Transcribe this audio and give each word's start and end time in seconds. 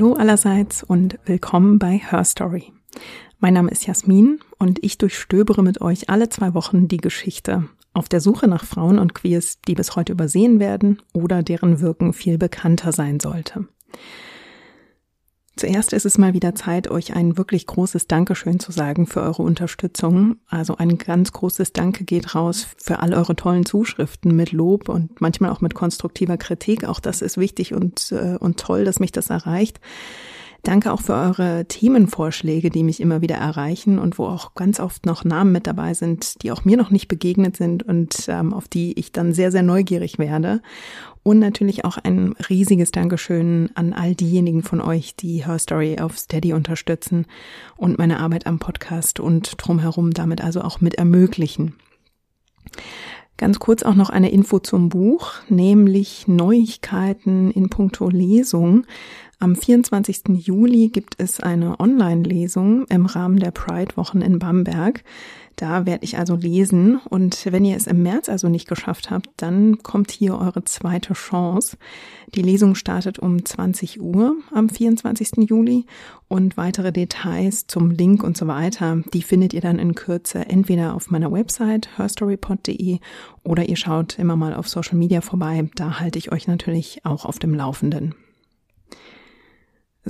Hallo 0.00 0.14
allerseits 0.14 0.82
und 0.82 1.18
willkommen 1.26 1.78
bei 1.78 1.98
Her 1.98 2.24
Story. 2.24 2.72
Mein 3.38 3.52
Name 3.52 3.70
ist 3.70 3.86
Jasmin 3.86 4.40
und 4.58 4.82
ich 4.82 4.96
durchstöbere 4.96 5.62
mit 5.62 5.82
euch 5.82 6.08
alle 6.08 6.30
zwei 6.30 6.54
Wochen 6.54 6.88
die 6.88 6.96
Geschichte 6.96 7.68
auf 7.92 8.08
der 8.08 8.22
Suche 8.22 8.48
nach 8.48 8.64
Frauen 8.64 8.98
und 8.98 9.14
Queers, 9.14 9.60
die 9.68 9.74
bis 9.74 9.96
heute 9.96 10.12
übersehen 10.12 10.58
werden 10.58 11.02
oder 11.12 11.42
deren 11.42 11.80
Wirken 11.80 12.14
viel 12.14 12.38
bekannter 12.38 12.92
sein 12.92 13.20
sollte. 13.20 13.68
Zuerst 15.60 15.92
ist 15.92 16.06
es 16.06 16.16
mal 16.16 16.32
wieder 16.32 16.54
Zeit, 16.54 16.90
euch 16.90 17.14
ein 17.14 17.36
wirklich 17.36 17.66
großes 17.66 18.06
Dankeschön 18.06 18.60
zu 18.60 18.72
sagen 18.72 19.06
für 19.06 19.20
eure 19.20 19.42
Unterstützung. 19.42 20.36
Also 20.48 20.78
ein 20.78 20.96
ganz 20.96 21.32
großes 21.32 21.74
Danke 21.74 22.04
geht 22.04 22.34
raus 22.34 22.66
für 22.78 23.00
all 23.00 23.12
eure 23.12 23.36
tollen 23.36 23.66
Zuschriften 23.66 24.34
mit 24.34 24.52
Lob 24.52 24.88
und 24.88 25.20
manchmal 25.20 25.50
auch 25.50 25.60
mit 25.60 25.74
konstruktiver 25.74 26.38
Kritik. 26.38 26.86
Auch 26.86 26.98
das 26.98 27.20
ist 27.20 27.36
wichtig 27.36 27.74
und, 27.74 28.10
äh, 28.10 28.38
und 28.40 28.58
toll, 28.58 28.86
dass 28.86 29.00
mich 29.00 29.12
das 29.12 29.28
erreicht. 29.28 29.80
Danke 30.62 30.92
auch 30.92 31.00
für 31.00 31.14
eure 31.14 31.64
Themenvorschläge, 31.66 32.68
die 32.68 32.82
mich 32.82 33.00
immer 33.00 33.22
wieder 33.22 33.36
erreichen 33.36 33.98
und 33.98 34.18
wo 34.18 34.26
auch 34.26 34.54
ganz 34.54 34.78
oft 34.78 35.06
noch 35.06 35.24
Namen 35.24 35.52
mit 35.52 35.66
dabei 35.66 35.94
sind, 35.94 36.42
die 36.42 36.52
auch 36.52 36.64
mir 36.66 36.76
noch 36.76 36.90
nicht 36.90 37.08
begegnet 37.08 37.56
sind 37.56 37.82
und 37.82 38.26
ähm, 38.28 38.52
auf 38.52 38.68
die 38.68 38.98
ich 38.98 39.10
dann 39.12 39.32
sehr, 39.32 39.52
sehr 39.52 39.62
neugierig 39.62 40.18
werde. 40.18 40.60
Und 41.22 41.38
natürlich 41.38 41.84
auch 41.84 41.96
ein 41.98 42.34
riesiges 42.48 42.92
Dankeschön 42.92 43.70
an 43.74 43.92
all 43.92 44.14
diejenigen 44.14 44.62
von 44.62 44.80
euch, 44.80 45.16
die 45.16 45.46
Her 45.46 45.58
Story 45.58 45.98
auf 45.98 46.18
Steady 46.18 46.52
unterstützen 46.52 47.26
und 47.76 47.98
meine 47.98 48.20
Arbeit 48.20 48.46
am 48.46 48.58
Podcast 48.58 49.20
und 49.20 49.54
drumherum 49.56 50.12
damit 50.12 50.42
also 50.42 50.60
auch 50.60 50.80
mit 50.80 50.96
ermöglichen. 50.96 51.74
Ganz 53.40 53.58
kurz 53.58 53.82
auch 53.82 53.94
noch 53.94 54.10
eine 54.10 54.30
Info 54.30 54.58
zum 54.58 54.90
Buch, 54.90 55.32
nämlich 55.48 56.28
Neuigkeiten 56.28 57.50
in 57.50 57.70
puncto 57.70 58.10
Lesung. 58.10 58.84
Am 59.42 59.56
24. 59.56 60.44
Juli 60.46 60.88
gibt 60.88 61.14
es 61.16 61.40
eine 61.40 61.80
Online-Lesung 61.80 62.84
im 62.88 63.06
Rahmen 63.06 63.38
der 63.38 63.52
Pride-Wochen 63.52 64.20
in 64.20 64.38
Bamberg. 64.38 65.02
Da 65.56 65.86
werde 65.86 66.04
ich 66.04 66.18
also 66.18 66.36
lesen 66.36 67.00
und 67.08 67.46
wenn 67.50 67.64
ihr 67.64 67.74
es 67.74 67.86
im 67.86 68.02
März 68.02 68.28
also 68.28 68.50
nicht 68.50 68.68
geschafft 68.68 69.10
habt, 69.10 69.30
dann 69.38 69.78
kommt 69.78 70.10
hier 70.10 70.36
eure 70.38 70.64
zweite 70.64 71.14
Chance. 71.14 71.78
Die 72.34 72.42
Lesung 72.42 72.74
startet 72.74 73.18
um 73.18 73.42
20 73.42 74.02
Uhr 74.02 74.36
am 74.52 74.68
24. 74.68 75.48
Juli 75.48 75.86
und 76.28 76.58
weitere 76.58 76.92
Details 76.92 77.66
zum 77.66 77.90
Link 77.90 78.22
und 78.22 78.36
so 78.36 78.46
weiter, 78.46 79.02
die 79.14 79.22
findet 79.22 79.54
ihr 79.54 79.62
dann 79.62 79.78
in 79.78 79.94
Kürze 79.94 80.40
entweder 80.50 80.94
auf 80.94 81.10
meiner 81.10 81.32
Website 81.32 81.88
herstorypod.de 81.96 82.98
oder 83.42 83.66
ihr 83.66 83.76
schaut 83.76 84.18
immer 84.18 84.36
mal 84.36 84.52
auf 84.52 84.68
Social 84.68 84.98
Media 84.98 85.22
vorbei. 85.22 85.66
Da 85.76 85.98
halte 85.98 86.18
ich 86.18 86.30
euch 86.30 86.46
natürlich 86.46 87.06
auch 87.06 87.24
auf 87.24 87.38
dem 87.38 87.54
Laufenden. 87.54 88.14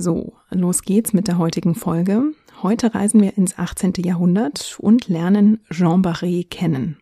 So, 0.01 0.33
los 0.49 0.81
geht's 0.81 1.13
mit 1.13 1.27
der 1.27 1.37
heutigen 1.37 1.75
Folge. 1.75 2.33
Heute 2.63 2.95
reisen 2.95 3.21
wir 3.21 3.37
ins 3.37 3.59
18. 3.59 3.93
Jahrhundert 4.03 4.77
und 4.79 5.09
lernen 5.09 5.59
Jean 5.69 6.01
Barré 6.01 6.49
kennen. 6.49 6.97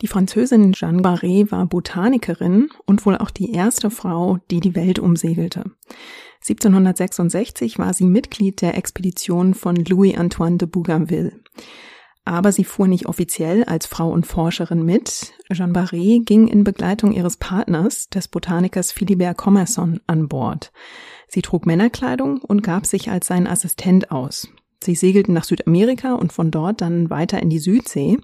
Die 0.00 0.08
Französin 0.08 0.72
Jeanne 0.72 1.00
Barré 1.00 1.48
war 1.52 1.64
Botanikerin 1.66 2.70
und 2.86 3.06
wohl 3.06 3.16
auch 3.16 3.30
die 3.30 3.52
erste 3.52 3.90
Frau, 3.90 4.38
die 4.50 4.58
die 4.58 4.74
Welt 4.74 4.98
umsegelte. 4.98 5.70
1766 6.40 7.78
war 7.78 7.94
sie 7.94 8.04
Mitglied 8.04 8.62
der 8.62 8.76
Expedition 8.76 9.54
von 9.54 9.76
Louis-Antoine 9.76 10.56
de 10.56 10.66
Bougainville. 10.66 11.38
Aber 12.24 12.50
sie 12.50 12.64
fuhr 12.64 12.88
nicht 12.88 13.06
offiziell 13.06 13.62
als 13.62 13.86
Frau 13.86 14.10
und 14.10 14.26
Forscherin 14.26 14.84
mit. 14.84 15.34
Jeanne 15.52 15.72
Barré 15.72 16.24
ging 16.24 16.48
in 16.48 16.64
Begleitung 16.64 17.12
ihres 17.12 17.36
Partners, 17.36 18.08
des 18.08 18.26
Botanikers 18.26 18.90
Philibert 18.90 19.36
Commerson, 19.36 20.00
an 20.08 20.26
Bord. 20.26 20.72
Sie 21.28 21.42
trug 21.42 21.66
Männerkleidung 21.66 22.38
und 22.38 22.62
gab 22.62 22.86
sich 22.86 23.10
als 23.10 23.26
sein 23.26 23.46
Assistent 23.46 24.10
aus. 24.10 24.48
Sie 24.82 24.94
segelten 24.94 25.34
nach 25.34 25.44
Südamerika 25.44 26.14
und 26.14 26.32
von 26.32 26.50
dort 26.50 26.80
dann 26.80 27.10
weiter 27.10 27.42
in 27.42 27.50
die 27.50 27.58
Südsee. 27.58 28.18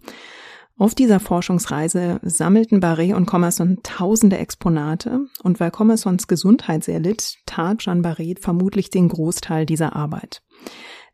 Auf 0.79 0.95
dieser 0.95 1.21
Forschungsreise 1.21 2.21
sammelten 2.23 2.81
Barré 2.81 3.15
und 3.15 3.27
Commerson 3.27 3.79
tausende 3.83 4.39
Exponate 4.39 5.27
und 5.43 5.61
weil 5.61 5.71
Commersons 5.71 6.27
Gesundheit 6.27 6.83
sehr 6.85 6.99
litt, 6.99 7.37
tat 7.47 7.83
Jeanne 7.83 8.03
Barré 8.03 8.41
vermutlich 8.41 8.91
den 8.91 9.09
Großteil 9.09 9.67
dieser 9.67 9.95
Arbeit. 9.95 10.43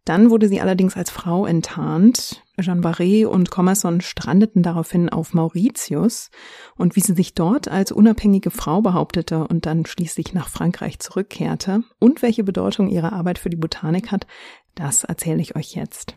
Dann 0.05 0.31
wurde 0.31 0.49
sie 0.49 0.61
allerdings 0.61 0.97
als 0.97 1.11
Frau 1.11 1.45
enttarnt. 1.45 2.43
Jeanne 2.61 2.81
Barré 2.81 3.27
und 3.27 3.51
Commerson 3.51 4.01
strandeten 4.01 4.63
daraufhin 4.63 5.09
auf 5.09 5.35
Mauritius 5.35 6.31
und 6.77 6.97
wie 6.97 7.01
sie 7.01 7.15
sich 7.15 7.35
dort 7.35 7.69
als 7.69 7.93
unabhängige 7.93 8.51
Frau 8.51 8.83
behauptete 8.83 9.47
und 9.47 9.67
dann 9.67 9.87
schließlich 9.87 10.35
nach 10.35 10.49
Frankreich 10.49 10.99
zurückkehrte 10.99 11.83
und 11.99 12.23
welche 12.23 12.45
Bedeutung 12.45 12.89
ihre 12.89 13.13
Arbeit 13.13 13.39
für 13.39 13.51
die 13.51 13.57
Botanik 13.57 14.11
hat, 14.11 14.27
das 14.75 15.05
erzähle 15.05 15.41
ich 15.41 15.57
euch 15.57 15.75
jetzt. 15.75 16.17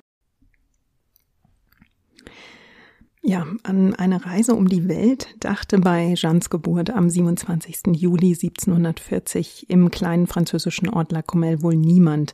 Ja, 3.23 3.45
an 3.61 3.93
eine 3.93 4.25
Reise 4.25 4.55
um 4.55 4.67
die 4.67 4.87
Welt 4.87 5.35
dachte 5.39 5.77
bei 5.77 6.15
Jeannes 6.15 6.49
Geburt 6.49 6.89
am 6.89 7.07
27. 7.07 7.95
Juli 7.95 8.29
1740 8.29 9.69
im 9.69 9.91
kleinen 9.91 10.25
französischen 10.25 10.89
Ort 10.89 11.11
La 11.11 11.21
Comelle 11.21 11.61
wohl 11.61 11.75
niemand. 11.75 12.33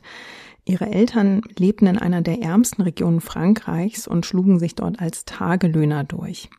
Ihre 0.68 0.90
Eltern 0.90 1.40
lebten 1.56 1.86
in 1.86 1.98
einer 1.98 2.20
der 2.20 2.42
ärmsten 2.42 2.82
Regionen 2.82 3.22
Frankreichs 3.22 4.06
und 4.06 4.26
schlugen 4.26 4.58
sich 4.58 4.74
dort 4.74 5.00
als 5.00 5.24
Tagelöhner 5.24 6.04
durch. 6.04 6.50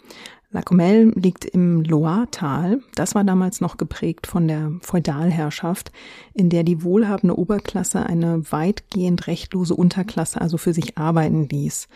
La 0.50 0.64
Comelle 0.64 1.12
liegt 1.12 1.46
im 1.46 1.84
Loire-Tal. 1.84 2.80
Das 2.96 3.14
war 3.14 3.24
damals 3.24 3.62
noch 3.62 3.78
geprägt 3.78 4.25
von 4.25 4.47
der 4.47 4.72
Feudalherrschaft, 4.81 5.92
in 6.34 6.50
der 6.50 6.64
die 6.64 6.84
wohlhabende 6.84 7.38
Oberklasse 7.38 8.03
eine 8.03 8.52
weitgehend 8.52 9.28
rechtlose 9.28 9.75
Unterklasse 9.75 10.41
also 10.41 10.58
für 10.58 10.74
sich 10.74 10.97
arbeiten 10.97 11.47
ließ. 11.47 11.88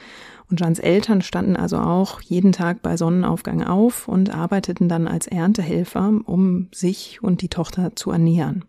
Und 0.51 0.59
Jeans 0.59 0.78
Eltern 0.78 1.24
standen 1.24 1.56
also 1.56 1.78
auch 1.78 2.22
jeden 2.22 2.51
Tag 2.51 2.84
bei 2.84 2.95
Sonnenaufgang 2.95 3.63
auf 3.63 4.07
und 4.07 4.30
arbeiteten 4.30 4.88
dann 4.88 5.07
als 5.07 5.25
Erntehelfer, 5.25 6.13
um 6.25 6.68
sich 6.72 7.24
und 7.24 7.41
die 7.41 7.50
Tochter 7.50 7.95
zu 7.95 8.12
ernähren. 8.12 8.66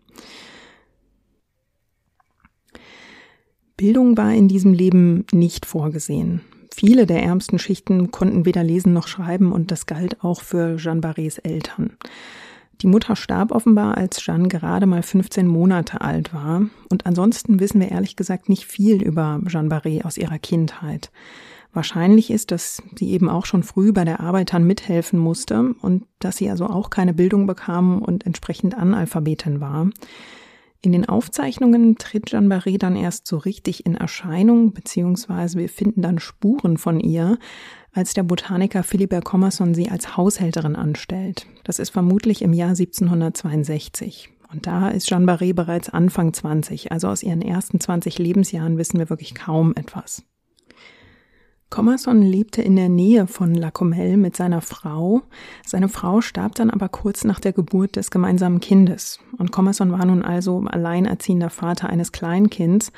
Bildung 3.77 4.15
war 4.17 4.33
in 4.33 4.47
diesem 4.47 4.73
Leben 4.73 5.25
nicht 5.31 5.65
vorgesehen. 5.65 6.41
Viele 6.73 7.05
der 7.05 7.23
ärmsten 7.23 7.59
Schichten 7.59 8.11
konnten 8.11 8.45
weder 8.45 8.63
lesen 8.63 8.93
noch 8.93 9.07
schreiben 9.07 9.51
und 9.51 9.71
das 9.71 9.85
galt 9.85 10.23
auch 10.23 10.41
für 10.41 10.77
Jeanne 10.77 11.01
Barrés 11.01 11.39
Eltern. 11.43 11.91
Die 12.81 12.87
Mutter 12.87 13.15
starb 13.15 13.51
offenbar, 13.51 13.97
als 13.97 14.17
Jeanne 14.21 14.49
gerade 14.49 14.85
mal 14.85 15.01
15 15.01 15.47
Monate 15.47 16.01
alt 16.01 16.33
war. 16.33 16.63
Und 16.89 17.05
ansonsten 17.05 17.59
wissen 17.59 17.79
wir 17.79 17.91
ehrlich 17.91 18.15
gesagt 18.15 18.49
nicht 18.49 18.65
viel 18.65 19.01
über 19.01 19.39
Jeanne 19.47 19.69
Barré 19.69 20.03
aus 20.03 20.17
ihrer 20.17 20.39
Kindheit. 20.39 21.11
Wahrscheinlich 21.73 22.31
ist, 22.31 22.51
dass 22.51 22.81
sie 22.97 23.11
eben 23.11 23.29
auch 23.29 23.45
schon 23.45 23.63
früh 23.63 23.91
bei 23.91 24.05
der 24.05 24.21
Arbeitern 24.21 24.65
mithelfen 24.65 25.19
musste 25.19 25.75
und 25.81 26.05
dass 26.19 26.37
sie 26.37 26.49
also 26.49 26.67
auch 26.67 26.89
keine 26.89 27.13
Bildung 27.13 27.47
bekam 27.47 28.01
und 28.01 28.25
entsprechend 28.25 28.75
Analphabetin 28.75 29.59
war. 29.59 29.89
In 30.85 30.91
den 30.91 31.09
Aufzeichnungen 31.09 31.97
tritt 31.97 32.29
Jeanne 32.29 32.47
Barré 32.47 32.77
dann 32.77 32.95
erst 32.95 33.25
so 33.25 33.37
richtig 33.37 33.87
in 33.87 33.95
Erscheinung, 33.95 34.71
beziehungsweise 34.71 35.57
wir 35.57 35.67
finden 35.67 36.03
dann 36.03 36.19
Spuren 36.19 36.77
von 36.77 36.99
ihr, 36.99 37.39
als 37.91 38.13
der 38.13 38.21
Botaniker 38.21 38.83
Philibert 38.83 39.25
Commerson 39.25 39.73
sie 39.73 39.89
als 39.89 40.15
Haushälterin 40.15 40.75
anstellt. 40.75 41.47
Das 41.63 41.79
ist 41.79 41.89
vermutlich 41.89 42.43
im 42.43 42.53
Jahr 42.53 42.69
1762. 42.69 44.29
Und 44.53 44.67
da 44.67 44.89
ist 44.89 45.07
Jeanne 45.07 45.25
Barré 45.25 45.55
bereits 45.55 45.89
Anfang 45.89 46.33
20, 46.33 46.91
also 46.91 47.07
aus 47.07 47.23
ihren 47.23 47.41
ersten 47.41 47.79
20 47.79 48.19
Lebensjahren 48.19 48.77
wissen 48.77 48.99
wir 48.99 49.09
wirklich 49.09 49.33
kaum 49.33 49.73
etwas. 49.75 50.23
Commerson 51.75 52.21
lebte 52.21 52.61
in 52.61 52.77
der 52.77 52.87
Nähe 52.87 53.27
von 53.27 53.53
La 53.53 53.69
Comelle 53.69 54.15
mit 54.15 54.37
seiner 54.37 54.61
Frau. 54.61 55.23
Seine 55.65 55.89
Frau 55.89 56.21
starb 56.21 56.55
dann 56.55 56.69
aber 56.69 56.87
kurz 56.87 57.25
nach 57.25 57.41
der 57.41 57.51
Geburt 57.51 57.97
des 57.97 58.11
gemeinsamen 58.11 58.61
Kindes. 58.61 59.19
Und 59.37 59.51
Commerson 59.51 59.91
war 59.91 60.05
nun 60.05 60.23
also 60.23 60.63
alleinerziehender 60.65 61.49
Vater 61.49 61.89
eines 61.89 62.13
Kleinkinds, 62.13 62.93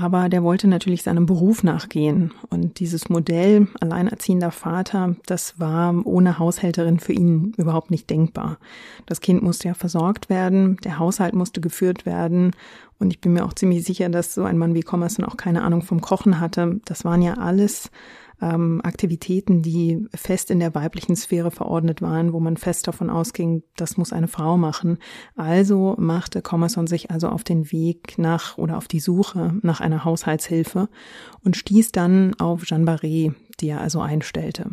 aber 0.00 0.28
der 0.28 0.42
wollte 0.42 0.68
natürlich 0.68 1.02
seinem 1.02 1.26
Beruf 1.26 1.62
nachgehen. 1.62 2.32
Und 2.50 2.78
dieses 2.78 3.08
Modell 3.08 3.68
alleinerziehender 3.80 4.50
Vater, 4.50 5.16
das 5.26 5.58
war 5.58 5.94
ohne 6.06 6.38
Haushälterin 6.38 7.00
für 7.00 7.12
ihn 7.12 7.52
überhaupt 7.56 7.90
nicht 7.90 8.08
denkbar. 8.08 8.58
Das 9.06 9.20
Kind 9.20 9.42
musste 9.42 9.68
ja 9.68 9.74
versorgt 9.74 10.28
werden, 10.28 10.76
der 10.84 10.98
Haushalt 10.98 11.34
musste 11.34 11.60
geführt 11.60 12.06
werden. 12.06 12.52
Und 12.98 13.10
ich 13.10 13.20
bin 13.20 13.32
mir 13.32 13.44
auch 13.44 13.52
ziemlich 13.52 13.84
sicher, 13.84 14.08
dass 14.08 14.34
so 14.34 14.44
ein 14.44 14.58
Mann 14.58 14.74
wie 14.74 14.82
Commerson 14.82 15.24
auch 15.24 15.36
keine 15.36 15.62
Ahnung 15.62 15.82
vom 15.82 16.00
Kochen 16.00 16.40
hatte. 16.40 16.80
Das 16.84 17.04
waren 17.04 17.22
ja 17.22 17.34
alles 17.34 17.90
ähm, 18.40 18.80
Aktivitäten, 18.82 19.62
die 19.62 20.06
fest 20.14 20.50
in 20.50 20.60
der 20.60 20.74
weiblichen 20.74 21.16
Sphäre 21.16 21.50
verordnet 21.50 22.02
waren, 22.02 22.32
wo 22.32 22.40
man 22.40 22.56
fest 22.56 22.86
davon 22.86 23.10
ausging, 23.10 23.62
das 23.76 23.96
muss 23.96 24.12
eine 24.12 24.28
Frau 24.28 24.56
machen. 24.56 24.98
Also 25.36 25.94
machte 25.98 26.42
Commerson 26.42 26.86
sich 26.86 27.10
also 27.10 27.28
auf 27.28 27.44
den 27.44 27.72
Weg 27.72 28.18
nach 28.18 28.58
oder 28.58 28.76
auf 28.76 28.88
die 28.88 29.00
Suche 29.00 29.54
nach 29.62 29.80
einer 29.80 30.04
Haushaltshilfe 30.04 30.88
und 31.44 31.56
stieß 31.56 31.92
dann 31.92 32.34
auf 32.38 32.64
Jeanne 32.64 32.84
Barré, 32.84 33.34
die 33.60 33.68
er 33.68 33.80
also 33.80 34.00
einstellte. 34.00 34.70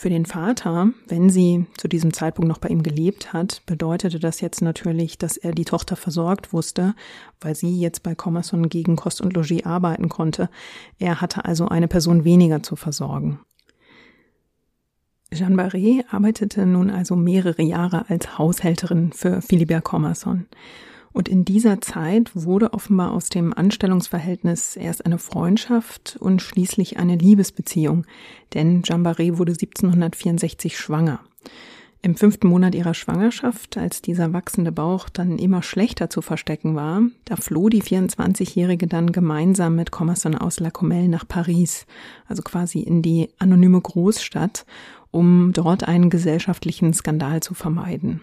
Für 0.00 0.08
den 0.08 0.24
Vater, 0.24 0.92
wenn 1.08 1.28
sie 1.28 1.66
zu 1.76 1.86
diesem 1.86 2.14
Zeitpunkt 2.14 2.48
noch 2.48 2.56
bei 2.56 2.70
ihm 2.70 2.82
gelebt 2.82 3.34
hat, 3.34 3.60
bedeutete 3.66 4.18
das 4.18 4.40
jetzt 4.40 4.62
natürlich, 4.62 5.18
dass 5.18 5.36
er 5.36 5.52
die 5.52 5.66
Tochter 5.66 5.94
versorgt 5.94 6.54
wusste, 6.54 6.94
weil 7.38 7.54
sie 7.54 7.78
jetzt 7.78 8.02
bei 8.02 8.14
Commerson 8.14 8.70
gegen 8.70 8.96
Kost 8.96 9.20
und 9.20 9.34
Logis 9.34 9.66
arbeiten 9.66 10.08
konnte. 10.08 10.48
Er 10.98 11.20
hatte 11.20 11.44
also 11.44 11.68
eine 11.68 11.86
Person 11.86 12.24
weniger 12.24 12.62
zu 12.62 12.76
versorgen. 12.76 13.40
Jeanne 15.30 15.56
Barré 15.56 16.02
arbeitete 16.10 16.64
nun 16.64 16.88
also 16.88 17.14
mehrere 17.14 17.60
Jahre 17.60 18.08
als 18.08 18.38
Haushälterin 18.38 19.12
für 19.12 19.42
Philibert 19.42 19.84
Commerson. 19.84 20.46
Und 21.12 21.28
in 21.28 21.44
dieser 21.44 21.80
Zeit 21.80 22.30
wurde 22.34 22.72
offenbar 22.72 23.12
aus 23.12 23.28
dem 23.28 23.52
Anstellungsverhältnis 23.52 24.76
erst 24.76 25.04
eine 25.06 25.18
Freundschaft 25.18 26.16
und 26.20 26.40
schließlich 26.40 26.98
eine 26.98 27.16
Liebesbeziehung, 27.16 28.06
denn 28.54 28.82
Jambaré 28.82 29.38
wurde 29.38 29.52
1764 29.52 30.78
schwanger. 30.78 31.20
Im 32.02 32.16
fünften 32.16 32.48
Monat 32.48 32.74
ihrer 32.74 32.94
Schwangerschaft, 32.94 33.76
als 33.76 34.00
dieser 34.00 34.32
wachsende 34.32 34.72
Bauch 34.72 35.10
dann 35.10 35.38
immer 35.38 35.62
schlechter 35.62 36.08
zu 36.08 36.22
verstecken 36.22 36.74
war, 36.74 37.02
da 37.26 37.36
floh 37.36 37.68
die 37.68 37.82
24-Jährige 37.82 38.86
dann 38.86 39.12
gemeinsam 39.12 39.76
mit 39.76 39.90
Commerson 39.90 40.34
aus 40.34 40.60
La 40.60 40.70
Comelle 40.70 41.10
nach 41.10 41.28
Paris, 41.28 41.84
also 42.26 42.42
quasi 42.42 42.80
in 42.80 43.02
die 43.02 43.28
anonyme 43.38 43.82
Großstadt, 43.82 44.64
um 45.10 45.52
dort 45.52 45.84
einen 45.84 46.08
gesellschaftlichen 46.08 46.94
Skandal 46.94 47.42
zu 47.42 47.52
vermeiden. 47.52 48.22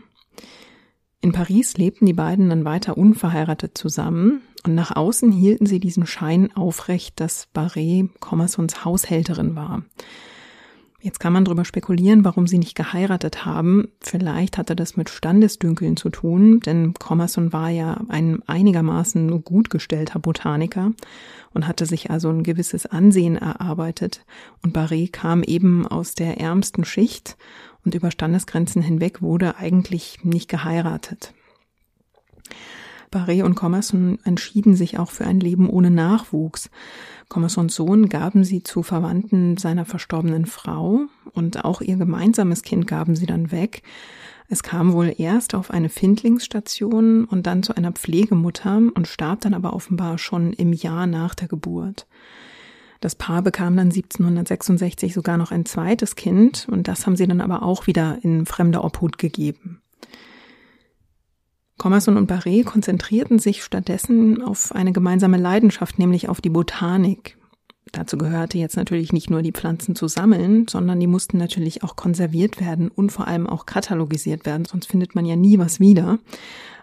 In 1.21 1.31
Paris 1.31 1.77
lebten 1.77 2.05
die 2.05 2.13
beiden 2.13 2.49
dann 2.49 2.63
weiter 2.63 2.97
unverheiratet 2.97 3.77
zusammen 3.77 4.41
und 4.63 4.75
nach 4.75 4.95
außen 4.95 5.31
hielten 5.31 5.65
sie 5.65 5.79
diesen 5.79 6.05
Schein 6.05 6.55
aufrecht, 6.55 7.19
dass 7.19 7.47
Barré 7.55 8.09
Commersons 8.19 8.85
Haushälterin 8.85 9.55
war. 9.55 9.83
Jetzt 10.99 11.19
kann 11.19 11.31
man 11.31 11.45
darüber 11.45 11.63
spekulieren, 11.63 12.25
warum 12.25 12.47
sie 12.47 12.57
nicht 12.57 12.75
geheiratet 12.75 13.45
haben. 13.45 13.89
Vielleicht 14.01 14.57
hatte 14.57 14.75
das 14.75 14.97
mit 14.97 15.09
Standesdünkeln 15.09 15.95
zu 15.95 16.09
tun, 16.09 16.59
denn 16.59 16.95
Commerson 16.95 17.53
war 17.53 17.69
ja 17.69 18.01
ein 18.09 18.41
einigermaßen 18.47 19.43
gut 19.43 19.69
gestellter 19.69 20.19
Botaniker 20.19 20.91
und 21.53 21.67
hatte 21.67 21.85
sich 21.85 22.09
also 22.09 22.29
ein 22.29 22.41
gewisses 22.43 22.87
Ansehen 22.87 23.37
erarbeitet. 23.37 24.25
Und 24.63 24.75
Barré 24.75 25.11
kam 25.11 25.43
eben 25.43 25.87
aus 25.87 26.15
der 26.15 26.39
ärmsten 26.39 26.83
Schicht 26.83 27.37
und 27.87 27.95
über 27.95 28.11
Standesgrenzen 28.11 28.81
hinweg 28.81 29.21
wurde 29.21 29.55
eigentlich 29.55 30.25
nicht 30.25 30.49
geheiratet. 30.49 31.33
Barré 33.11 33.45
und 33.45 33.55
Commerson 33.55 34.19
entschieden 34.25 34.75
sich 34.75 34.99
auch 34.99 35.09
für 35.09 35.25
ein 35.25 35.39
Leben 35.39 35.69
ohne 35.69 35.89
Nachwuchs. 35.89 36.69
Commersons 37.29 37.73
Sohn 37.75 38.09
gaben 38.09 38.43
sie 38.43 38.61
zu 38.61 38.83
Verwandten 38.83 39.55
seiner 39.55 39.85
verstorbenen 39.85 40.45
Frau 40.45 41.03
und 41.31 41.63
auch 41.63 41.79
ihr 41.79 41.95
gemeinsames 41.95 42.61
Kind 42.61 42.87
gaben 42.87 43.15
sie 43.15 43.25
dann 43.25 43.53
weg. 43.53 43.83
Es 44.49 44.63
kam 44.63 44.91
wohl 44.91 45.15
erst 45.17 45.55
auf 45.55 45.71
eine 45.71 45.87
Findlingsstation 45.87 47.23
und 47.23 47.47
dann 47.47 47.63
zu 47.63 47.73
einer 47.73 47.93
Pflegemutter 47.93 48.81
und 48.95 49.07
starb 49.07 49.39
dann 49.39 49.53
aber 49.53 49.71
offenbar 49.71 50.17
schon 50.17 50.51
im 50.51 50.73
Jahr 50.73 51.07
nach 51.07 51.35
der 51.35 51.47
Geburt. 51.47 52.05
Das 52.99 53.15
Paar 53.15 53.41
bekam 53.41 53.77
dann 53.77 53.89
1766 53.89 55.13
sogar 55.13 55.37
noch 55.37 55.51
ein 55.51 55.65
zweites 55.65 56.15
Kind 56.15 56.67
und 56.69 56.87
das 56.87 57.05
haben 57.05 57.15
sie 57.15 57.27
dann 57.27 57.41
aber 57.41 57.63
auch 57.63 57.87
wieder 57.87 58.17
in 58.21 58.45
fremder 58.45 58.83
Obhut 58.83 59.17
gegeben. 59.17 59.81
Commerson 61.77 62.17
und 62.17 62.29
Barré 62.29 62.63
konzentrierten 62.63 63.37
sich 63.37 63.63
stattdessen 63.63 64.41
auf 64.41 64.73
eine 64.73 64.93
gemeinsame 64.93 65.37
Leidenschaft, 65.37 65.99
nämlich 65.99 66.27
auf 66.27 66.41
die 66.41 66.49
Botanik. 66.49 67.37
Dazu 67.91 68.17
gehörte 68.17 68.57
jetzt 68.57 68.75
natürlich 68.75 69.13
nicht 69.13 69.29
nur 69.29 69.41
die 69.41 69.51
Pflanzen 69.51 69.95
zu 69.95 70.07
sammeln, 70.07 70.67
sondern 70.67 70.99
die 70.99 71.07
mussten 71.07 71.37
natürlich 71.37 71.83
auch 71.83 71.95
konserviert 71.95 72.59
werden 72.59 72.89
und 72.89 73.11
vor 73.11 73.27
allem 73.27 73.47
auch 73.47 73.65
katalogisiert 73.65 74.45
werden, 74.45 74.65
sonst 74.65 74.87
findet 74.87 75.15
man 75.15 75.25
ja 75.25 75.35
nie 75.35 75.59
was 75.59 75.79
wieder. 75.79 76.19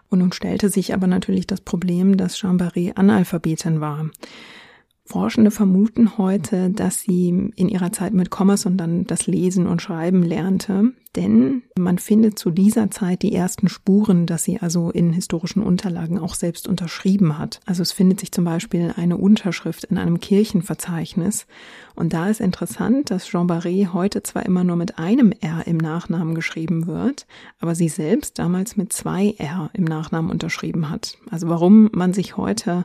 Und 0.09 0.21
nun 0.21 0.33
stellte 0.33 0.69
sich 0.69 0.95
aber 0.95 1.07
natürlich 1.07 1.47
das 1.47 1.61
Problem, 1.61 2.17
dass 2.17 2.37
Jean 2.37 2.59
Barré 2.59 2.95
Analphabetin 2.95 3.81
war. 3.81 4.09
Forschende 5.07 5.51
vermuten 5.51 6.17
heute, 6.17 6.71
dass 6.71 7.01
sie 7.03 7.29
in 7.29 7.69
ihrer 7.69 7.93
Zeit 7.93 8.15
mit 8.15 8.31
Commerce 8.35 8.69
und 8.69 8.79
dann 8.79 9.05
das 9.05 9.27
Lesen 9.27 9.67
und 9.67 9.83
Schreiben 9.83 10.23
lernte, 10.23 10.93
denn 11.17 11.63
man 11.79 11.99
findet 11.99 12.39
zu 12.39 12.51
dieser 12.51 12.91
Zeit 12.91 13.23
die 13.23 13.35
ersten 13.35 13.69
Spuren, 13.69 14.27
dass 14.27 14.45
sie 14.45 14.61
also 14.61 14.91
in 14.91 15.13
historischen 15.13 15.63
Unterlagen 15.63 16.19
auch 16.19 16.35
selbst 16.35 16.67
unterschrieben 16.67 17.39
hat. 17.39 17.61
Also 17.67 17.83
es 17.83 17.93
findet 17.93 18.21
sich 18.21 18.33
zum 18.33 18.45
Beispiel 18.45 18.93
eine 18.97 19.17
Unterschrift 19.17 19.85
in 19.85 19.99
einem 19.99 20.19
Kirchenverzeichnis. 20.19 21.47
Und 21.95 22.13
da 22.13 22.29
ist 22.29 22.41
interessant, 22.41 23.11
dass 23.11 23.27
Jean 23.27 23.47
Barré 23.47 23.93
heute 23.93 24.23
zwar 24.23 24.45
immer 24.45 24.65
nur 24.65 24.77
mit 24.77 24.99
einem 24.99 25.33
R 25.41 25.67
im 25.67 25.77
Nachnamen 25.77 26.35
geschrieben 26.35 26.87
wird, 26.87 27.27
aber 27.61 27.75
sie 27.75 27.89
selbst 27.89 28.39
damals 28.39 28.77
mit 28.77 28.93
zwei 28.93 29.35
R 29.39 29.71
im 29.73 29.85
Nachnamen 29.85 30.31
unterschrieben 30.31 30.91
hat. 30.91 31.17
Also 31.31 31.49
warum 31.49 31.91
man 31.93 32.13
sich 32.13 32.37
heute 32.37 32.85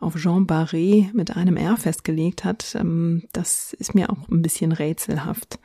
auf 0.00 0.16
Jean 0.16 0.46
Barré 0.46 1.10
mit 1.12 1.36
einem 1.36 1.56
R 1.56 1.76
festgelegt 1.76 2.44
hat, 2.44 2.74
ähm, 2.78 3.24
das 3.32 3.74
ist 3.74 3.94
mir 3.94 4.10
auch 4.10 4.28
ein 4.30 4.42
bisschen 4.42 4.72
rätselhaft. 4.72 5.58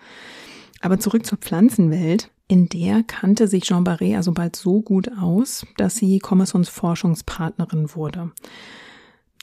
Aber 0.81 0.99
zurück 0.99 1.25
zur 1.25 1.37
Pflanzenwelt. 1.37 2.29
In 2.47 2.67
der 2.67 3.03
kannte 3.03 3.47
sich 3.47 3.63
Jean 3.63 3.85
Barré 3.85 4.17
also 4.17 4.33
bald 4.33 4.57
so 4.57 4.81
gut 4.81 5.09
aus, 5.17 5.65
dass 5.77 5.95
sie 5.95 6.19
Commersons 6.19 6.67
Forschungspartnerin 6.67 7.95
wurde. 7.95 8.31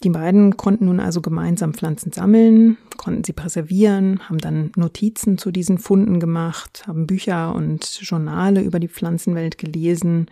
Die 0.04 0.10
beiden 0.10 0.56
konnten 0.56 0.84
nun 0.84 1.00
also 1.00 1.20
gemeinsam 1.20 1.74
Pflanzen 1.74 2.12
sammeln, 2.12 2.76
konnten 2.98 3.24
sie 3.24 3.32
präservieren, 3.32 4.28
haben 4.28 4.38
dann 4.38 4.72
Notizen 4.76 5.38
zu 5.38 5.50
diesen 5.50 5.78
Funden 5.78 6.20
gemacht, 6.20 6.84
haben 6.86 7.06
Bücher 7.06 7.54
und 7.54 7.98
Journale 8.02 8.62
über 8.62 8.78
die 8.78 8.88
Pflanzenwelt 8.88 9.58
gelesen. 9.58 10.26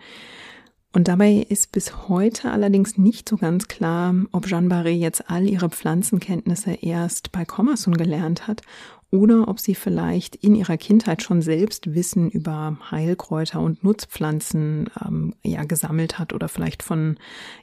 Und 0.93 1.09
dabei 1.09 1.45
ist 1.49 1.73
bis 1.73 2.07
heute 2.07 2.49
allerdings 2.49 2.97
nicht 2.97 3.27
so 3.27 3.35
ganz 3.35 3.67
klar, 3.67 4.15
ob 4.31 4.47
Jeanne 4.47 4.69
Barré 4.69 4.91
jetzt 4.91 5.29
all 5.29 5.47
ihre 5.47 5.69
Pflanzenkenntnisse 5.69 6.75
erst 6.75 7.31
bei 7.31 7.43
Commerson 7.43 7.95
gelernt 7.95 8.47
hat 8.47 8.61
oder 9.09 9.47
ob 9.47 9.59
sie 9.59 9.75
vielleicht 9.75 10.35
in 10.35 10.55
ihrer 10.55 10.77
Kindheit 10.77 11.23
schon 11.23 11.41
selbst 11.41 11.93
Wissen 11.93 12.29
über 12.29 12.77
Heilkräuter 12.91 13.61
und 13.61 13.83
Nutzpflanzen 13.83 14.89
ähm, 15.05 15.33
ja 15.43 15.63
gesammelt 15.63 16.19
hat 16.19 16.33
oder 16.33 16.49
vielleicht 16.49 16.83
von 16.83 17.17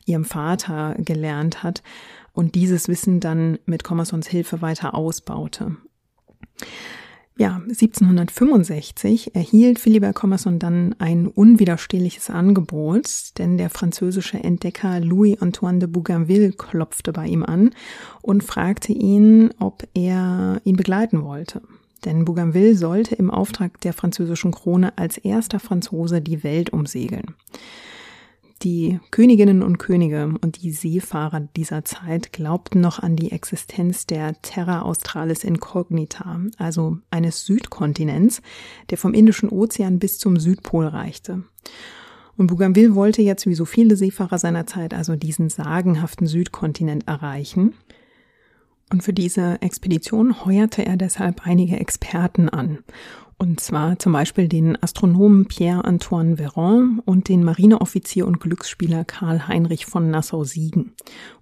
ihrem 0.07 0.25
Vater 0.25 0.95
gelernt 0.99 1.63
hat 1.63 1.83
und 2.33 2.55
dieses 2.55 2.89
Wissen 2.89 3.21
dann 3.21 3.59
mit 3.67 3.85
Commersons 3.85 4.27
Hilfe 4.27 4.63
weiter 4.63 4.95
ausbaute. 4.95 5.77
Ja, 7.37 7.57
1765 7.57 9.35
erhielt 9.35 9.81
Philibert 9.81 10.15
Commerson 10.15 10.61
dann 10.61 10.95
ein 11.01 11.27
unwiderstehliches 11.27 12.31
Angebot, 12.31 13.37
denn 13.39 13.59
der 13.59 13.71
französische 13.71 14.39
Entdecker 14.39 15.01
Louis-Antoine 15.01 15.81
de 15.81 15.89
Bougainville 15.89 16.53
klopfte 16.53 17.13
bei 17.13 17.27
ihm 17.27 17.43
an 17.43 17.71
und 18.23 18.45
fragte 18.45 18.93
ihn, 18.93 19.53
ob 19.59 19.83
er 19.95 20.61
ihn 20.63 20.77
begleiten 20.77 21.25
wollte. 21.25 21.61
Denn 22.05 22.25
Bougainville 22.25 22.77
sollte 22.77 23.17
im 23.17 23.33
Auftrag 23.33 23.81
der 23.81 23.95
französischen 23.95 24.53
Krone 24.53 24.97
als 24.97 25.19
erster 25.19 25.59
Franzose 25.59 26.21
die 26.21 26.45
Welt 26.45 26.71
umsegeln. 26.71 27.35
Die 28.65 28.99
Königinnen 29.11 29.63
und 29.63 29.77
Könige 29.77 30.33
und 30.41 30.63
die 30.63 30.71
Seefahrer 30.71 31.41
dieser 31.55 31.85
Zeit 31.85 32.33
glaubten 32.33 32.81
noch 32.81 32.99
an 32.99 33.15
die 33.15 33.31
Existenz 33.31 34.07
der 34.07 34.41
Terra 34.41 34.81
Australis 34.81 35.45
Incognita, 35.45 36.41
also 36.57 36.97
eines 37.11 37.45
Südkontinents, 37.45 38.41
der 38.89 38.97
vom 38.97 39.13
Indischen 39.13 39.51
Ozean 39.51 39.99
bis 39.99 40.19
zum 40.19 40.39
Südpol 40.39 40.87
reichte. 40.87 41.45
Und 42.39 42.47
Bougainville 42.47 42.95
wollte 42.95 43.21
jetzt 43.21 43.47
wie 43.47 43.55
so 43.55 43.67
viele 43.67 43.97
Seefahrer 43.97 44.39
seiner 44.39 44.67
Zeit 44.67 44.95
also 44.95 45.15
diesen 45.15 45.51
sagenhaften 45.51 46.27
Südkontinent 46.27 47.07
erreichen. 47.07 47.75
Und 48.91 49.03
für 49.03 49.13
diese 49.13 49.61
Expedition 49.61 50.47
heuerte 50.47 50.87
er 50.87 50.97
deshalb 50.97 51.47
einige 51.47 51.79
Experten 51.79 52.49
an. 52.49 52.79
Und 53.37 53.61
zwar 53.61 53.99
zum 53.99 54.13
Beispiel 54.13 54.49
den 54.49 54.81
Astronomen 54.81 55.47
Pierre-Antoine 55.47 56.37
Véron 56.37 57.01
und 57.05 57.29
den 57.29 57.43
Marineoffizier 57.43 58.27
und 58.27 58.41
Glücksspieler 58.41 59.05
Karl 59.05 59.49
Heinrich 59.49 59.87
von 59.87 60.11
Nassau-Siegen. 60.11 60.93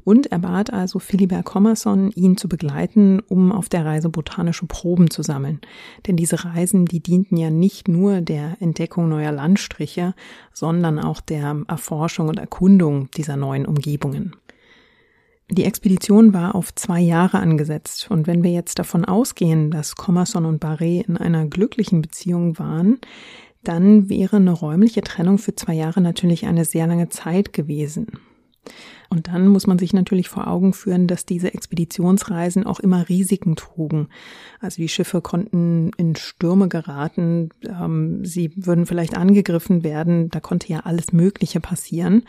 Und 0.05 0.33
er 0.33 0.39
bat 0.39 0.73
also 0.73 0.99
Philibert 0.99 1.45
Commerson, 1.45 2.11
ihn 2.11 2.37
zu 2.37 2.49
begleiten, 2.49 3.21
um 3.29 3.53
auf 3.53 3.69
der 3.69 3.85
Reise 3.85 4.09
botanische 4.09 4.67
Proben 4.67 5.11
zu 5.11 5.23
sammeln. 5.23 5.61
Denn 6.07 6.17
diese 6.17 6.45
Reisen, 6.45 6.87
die 6.87 7.01
dienten 7.01 7.37
ja 7.37 7.51
nicht 7.51 7.89
nur 7.89 8.21
der 8.21 8.57
Entdeckung 8.61 9.09
neuer 9.09 9.33
Landstriche, 9.33 10.15
sondern 10.53 10.99
auch 10.99 11.21
der 11.21 11.57
Erforschung 11.69 12.29
und 12.29 12.39
Erkundung 12.39 13.11
dieser 13.13 13.37
neuen 13.37 13.67
Umgebungen. 13.67 14.35
Die 15.53 15.65
Expedition 15.65 16.33
war 16.33 16.55
auf 16.55 16.75
zwei 16.75 17.01
Jahre 17.01 17.39
angesetzt 17.39 18.11
und 18.11 18.27
wenn 18.27 18.43
wir 18.43 18.51
jetzt 18.51 18.79
davon 18.79 19.05
ausgehen, 19.05 19.71
dass 19.71 19.97
Commerson 19.97 20.47
und 20.47 20.65
Barré 20.65 21.07
in 21.07 21.19
einer 21.19 21.45
glücklichen 21.45 22.01
Beziehung 22.01 22.59
waren, 22.59 22.99
dann 23.63 24.09
wäre 24.09 24.37
eine 24.37 24.53
räumliche 24.53 25.03
Trennung 25.03 25.37
für 25.37 25.55
zwei 25.55 25.75
Jahre 25.75 26.01
natürlich 26.01 26.47
eine 26.47 26.65
sehr 26.65 26.87
lange 26.87 27.11
Zeit 27.11 27.53
gewesen. 27.53 28.07
Und 29.11 29.29
dann 29.29 29.47
muss 29.49 29.67
man 29.67 29.79
sich 29.79 29.93
natürlich 29.93 30.31
vor 30.31 30.47
Augen 30.47 30.73
führen, 30.73 31.07
dass 31.07 31.27
diese 31.27 31.53
Expeditionsreisen 31.53 32.65
auch 32.65 32.81
immer 32.81 33.11
Risiken 33.11 33.55
trugen. 33.55 34.09
Also 34.59 34.81
die 34.81 34.89
Schiffe 34.89 35.21
konnten 35.21 35.91
in 35.99 36.17
Stürme 36.17 36.69
geraten, 36.69 37.51
ähm, 37.63 38.25
sie 38.25 38.53
würden 38.57 38.87
vielleicht 38.87 39.19
angegriffen 39.19 39.85
werden, 39.85 40.31
da 40.31 40.41
konnte 40.41 40.69
ja 40.69 40.81
alles 40.81 41.13
Mögliche 41.13 41.61
passieren. 41.61 42.23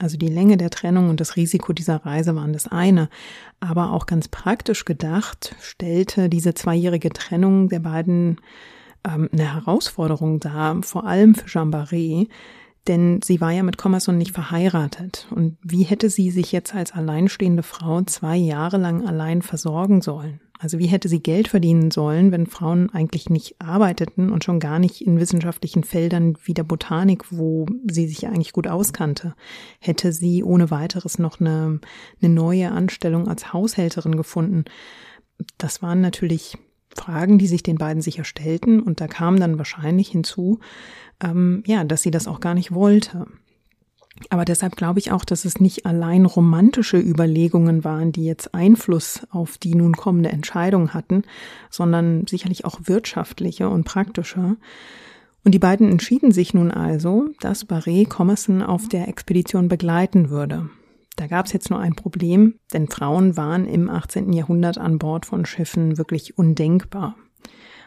Also 0.00 0.16
die 0.16 0.28
Länge 0.28 0.56
der 0.56 0.70
Trennung 0.70 1.10
und 1.10 1.20
das 1.20 1.36
Risiko 1.36 1.74
dieser 1.74 2.06
Reise 2.06 2.34
waren 2.34 2.54
das 2.54 2.66
eine. 2.66 3.10
Aber 3.60 3.92
auch 3.92 4.06
ganz 4.06 4.28
praktisch 4.28 4.86
gedacht 4.86 5.54
stellte 5.60 6.30
diese 6.30 6.54
zweijährige 6.54 7.10
Trennung 7.10 7.68
der 7.68 7.80
beiden 7.80 8.40
ähm, 9.06 9.28
eine 9.30 9.52
Herausforderung 9.54 10.40
dar, 10.40 10.82
vor 10.82 11.06
allem 11.06 11.34
für 11.34 11.46
Jean 11.46 11.70
Barré, 11.70 12.28
denn 12.88 13.20
sie 13.22 13.40
war 13.40 13.50
ja 13.50 13.62
mit 13.62 13.78
Commerson 13.78 14.18
nicht 14.18 14.32
verheiratet. 14.32 15.26
Und 15.34 15.58
wie 15.62 15.82
hätte 15.82 16.08
sie 16.10 16.30
sich 16.30 16.52
jetzt 16.52 16.74
als 16.74 16.92
alleinstehende 16.92 17.62
Frau 17.62 18.02
zwei 18.02 18.36
Jahre 18.36 18.78
lang 18.78 19.06
allein 19.06 19.42
versorgen 19.42 20.00
sollen? 20.00 20.40
Also 20.58 20.78
wie 20.78 20.86
hätte 20.86 21.08
sie 21.08 21.22
Geld 21.22 21.48
verdienen 21.48 21.90
sollen, 21.90 22.32
wenn 22.32 22.46
Frauen 22.46 22.90
eigentlich 22.90 23.30
nicht 23.30 23.56
arbeiteten 23.62 24.30
und 24.30 24.44
schon 24.44 24.60
gar 24.60 24.78
nicht 24.78 25.00
in 25.00 25.18
wissenschaftlichen 25.18 25.84
Feldern 25.84 26.36
wie 26.44 26.52
der 26.52 26.64
Botanik, 26.64 27.32
wo 27.32 27.64
sie 27.90 28.06
sich 28.06 28.26
eigentlich 28.26 28.52
gut 28.52 28.66
auskannte? 28.66 29.34
Hätte 29.78 30.12
sie 30.12 30.44
ohne 30.44 30.70
weiteres 30.70 31.18
noch 31.18 31.40
eine, 31.40 31.80
eine 32.20 32.34
neue 32.34 32.72
Anstellung 32.72 33.26
als 33.26 33.54
Haushälterin 33.54 34.16
gefunden? 34.16 34.66
Das 35.56 35.80
waren 35.80 36.02
natürlich 36.02 36.58
Fragen, 36.94 37.38
die 37.38 37.46
sich 37.46 37.62
den 37.62 37.78
beiden 37.78 38.02
sicher 38.02 38.24
stellten. 38.24 38.80
Und 38.80 39.00
da 39.00 39.06
kam 39.08 39.38
dann 39.38 39.58
wahrscheinlich 39.58 40.08
hinzu, 40.08 40.60
ähm, 41.22 41.62
ja, 41.66 41.84
dass 41.84 42.02
sie 42.02 42.10
das 42.10 42.28
auch 42.28 42.40
gar 42.40 42.54
nicht 42.54 42.72
wollte. 42.72 43.26
Aber 44.28 44.44
deshalb 44.44 44.76
glaube 44.76 44.98
ich 44.98 45.12
auch, 45.12 45.24
dass 45.24 45.44
es 45.44 45.60
nicht 45.60 45.86
allein 45.86 46.26
romantische 46.26 46.98
Überlegungen 46.98 47.84
waren, 47.84 48.12
die 48.12 48.24
jetzt 48.24 48.54
Einfluss 48.54 49.22
auf 49.30 49.56
die 49.56 49.74
nun 49.74 49.96
kommende 49.96 50.28
Entscheidung 50.28 50.92
hatten, 50.92 51.22
sondern 51.70 52.26
sicherlich 52.26 52.64
auch 52.64 52.80
wirtschaftliche 52.84 53.70
und 53.70 53.84
praktische. 53.84 54.56
Und 55.42 55.52
die 55.52 55.58
beiden 55.58 55.90
entschieden 55.90 56.32
sich 56.32 56.52
nun 56.52 56.70
also, 56.70 57.30
dass 57.40 57.66
Barré 57.66 58.06
Commerson 58.06 58.62
auf 58.62 58.88
der 58.88 59.08
Expedition 59.08 59.68
begleiten 59.68 60.28
würde. 60.28 60.68
Da 61.16 61.26
gab 61.26 61.46
es 61.46 61.52
jetzt 61.52 61.70
nur 61.70 61.78
ein 61.78 61.94
Problem, 61.94 62.54
denn 62.72 62.88
Frauen 62.88 63.36
waren 63.36 63.66
im 63.66 63.90
18. 63.90 64.32
Jahrhundert 64.32 64.78
an 64.78 64.98
Bord 64.98 65.26
von 65.26 65.44
Schiffen 65.44 65.98
wirklich 65.98 66.38
undenkbar. 66.38 67.16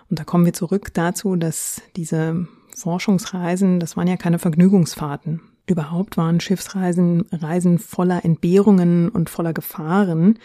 Und 0.10 0.20
da 0.20 0.24
kommen 0.24 0.46
wir 0.46 0.54
zurück 0.54 0.94
dazu, 0.94 1.36
dass 1.36 1.82
diese 1.96 2.48
Forschungsreisen, 2.76 3.80
das 3.80 3.98
waren 3.98 4.08
ja 4.08 4.18
keine 4.18 4.40
Vergnügungsfahrten. 4.40 5.42
Überhaupt 5.66 6.18
waren 6.18 6.40
Schiffsreisen 6.40 7.26
Reisen 7.32 7.80
voller 7.80 8.26
Entbehrungen 8.26 9.10
und 9.10 9.30
voller 9.30 9.54
Gefahren. 9.54 10.38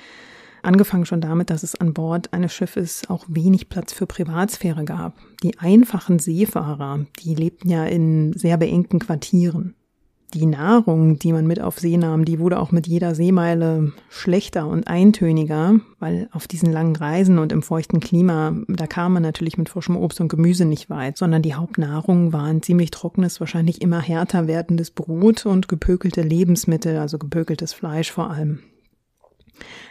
Angefangen 0.62 1.06
schon 1.06 1.20
damit, 1.20 1.50
dass 1.50 1.62
es 1.62 1.74
an 1.74 1.92
Bord 1.92 2.32
eines 2.32 2.52
Schiffes 2.52 3.08
auch 3.08 3.24
wenig 3.28 3.68
Platz 3.68 3.92
für 3.92 4.06
Privatsphäre 4.06 4.84
gab. 4.84 5.18
Die 5.42 5.58
einfachen 5.58 6.18
Seefahrer, 6.18 7.06
die 7.20 7.34
lebten 7.34 7.68
ja 7.68 7.84
in 7.84 8.32
sehr 8.32 8.56
beengten 8.56 8.98
Quartieren 8.98 9.74
die 10.34 10.46
Nahrung, 10.46 11.18
die 11.18 11.32
man 11.32 11.46
mit 11.46 11.60
auf 11.60 11.78
See 11.78 11.96
nahm, 11.96 12.24
die 12.24 12.38
wurde 12.38 12.58
auch 12.58 12.70
mit 12.70 12.86
jeder 12.86 13.14
Seemeile 13.14 13.92
schlechter 14.10 14.66
und 14.66 14.86
eintöniger, 14.86 15.76
weil 15.98 16.28
auf 16.32 16.46
diesen 16.46 16.70
langen 16.70 16.96
Reisen 16.96 17.38
und 17.38 17.50
im 17.50 17.62
feuchten 17.62 18.00
Klima, 18.00 18.54
da 18.68 18.86
kam 18.86 19.14
man 19.14 19.22
natürlich 19.22 19.56
mit 19.56 19.68
frischem 19.68 19.96
Obst 19.96 20.20
und 20.20 20.28
Gemüse 20.28 20.66
nicht 20.66 20.90
weit, 20.90 21.16
sondern 21.16 21.42
die 21.42 21.54
Hauptnahrung 21.54 22.32
waren 22.32 22.62
ziemlich 22.62 22.90
trockenes, 22.90 23.40
wahrscheinlich 23.40 23.80
immer 23.80 24.00
härter 24.00 24.46
werdendes 24.46 24.90
Brot 24.90 25.46
und 25.46 25.68
gepökelte 25.68 26.22
Lebensmittel, 26.22 26.98
also 26.98 27.18
gepökeltes 27.18 27.72
Fleisch 27.72 28.12
vor 28.12 28.30
allem. 28.30 28.60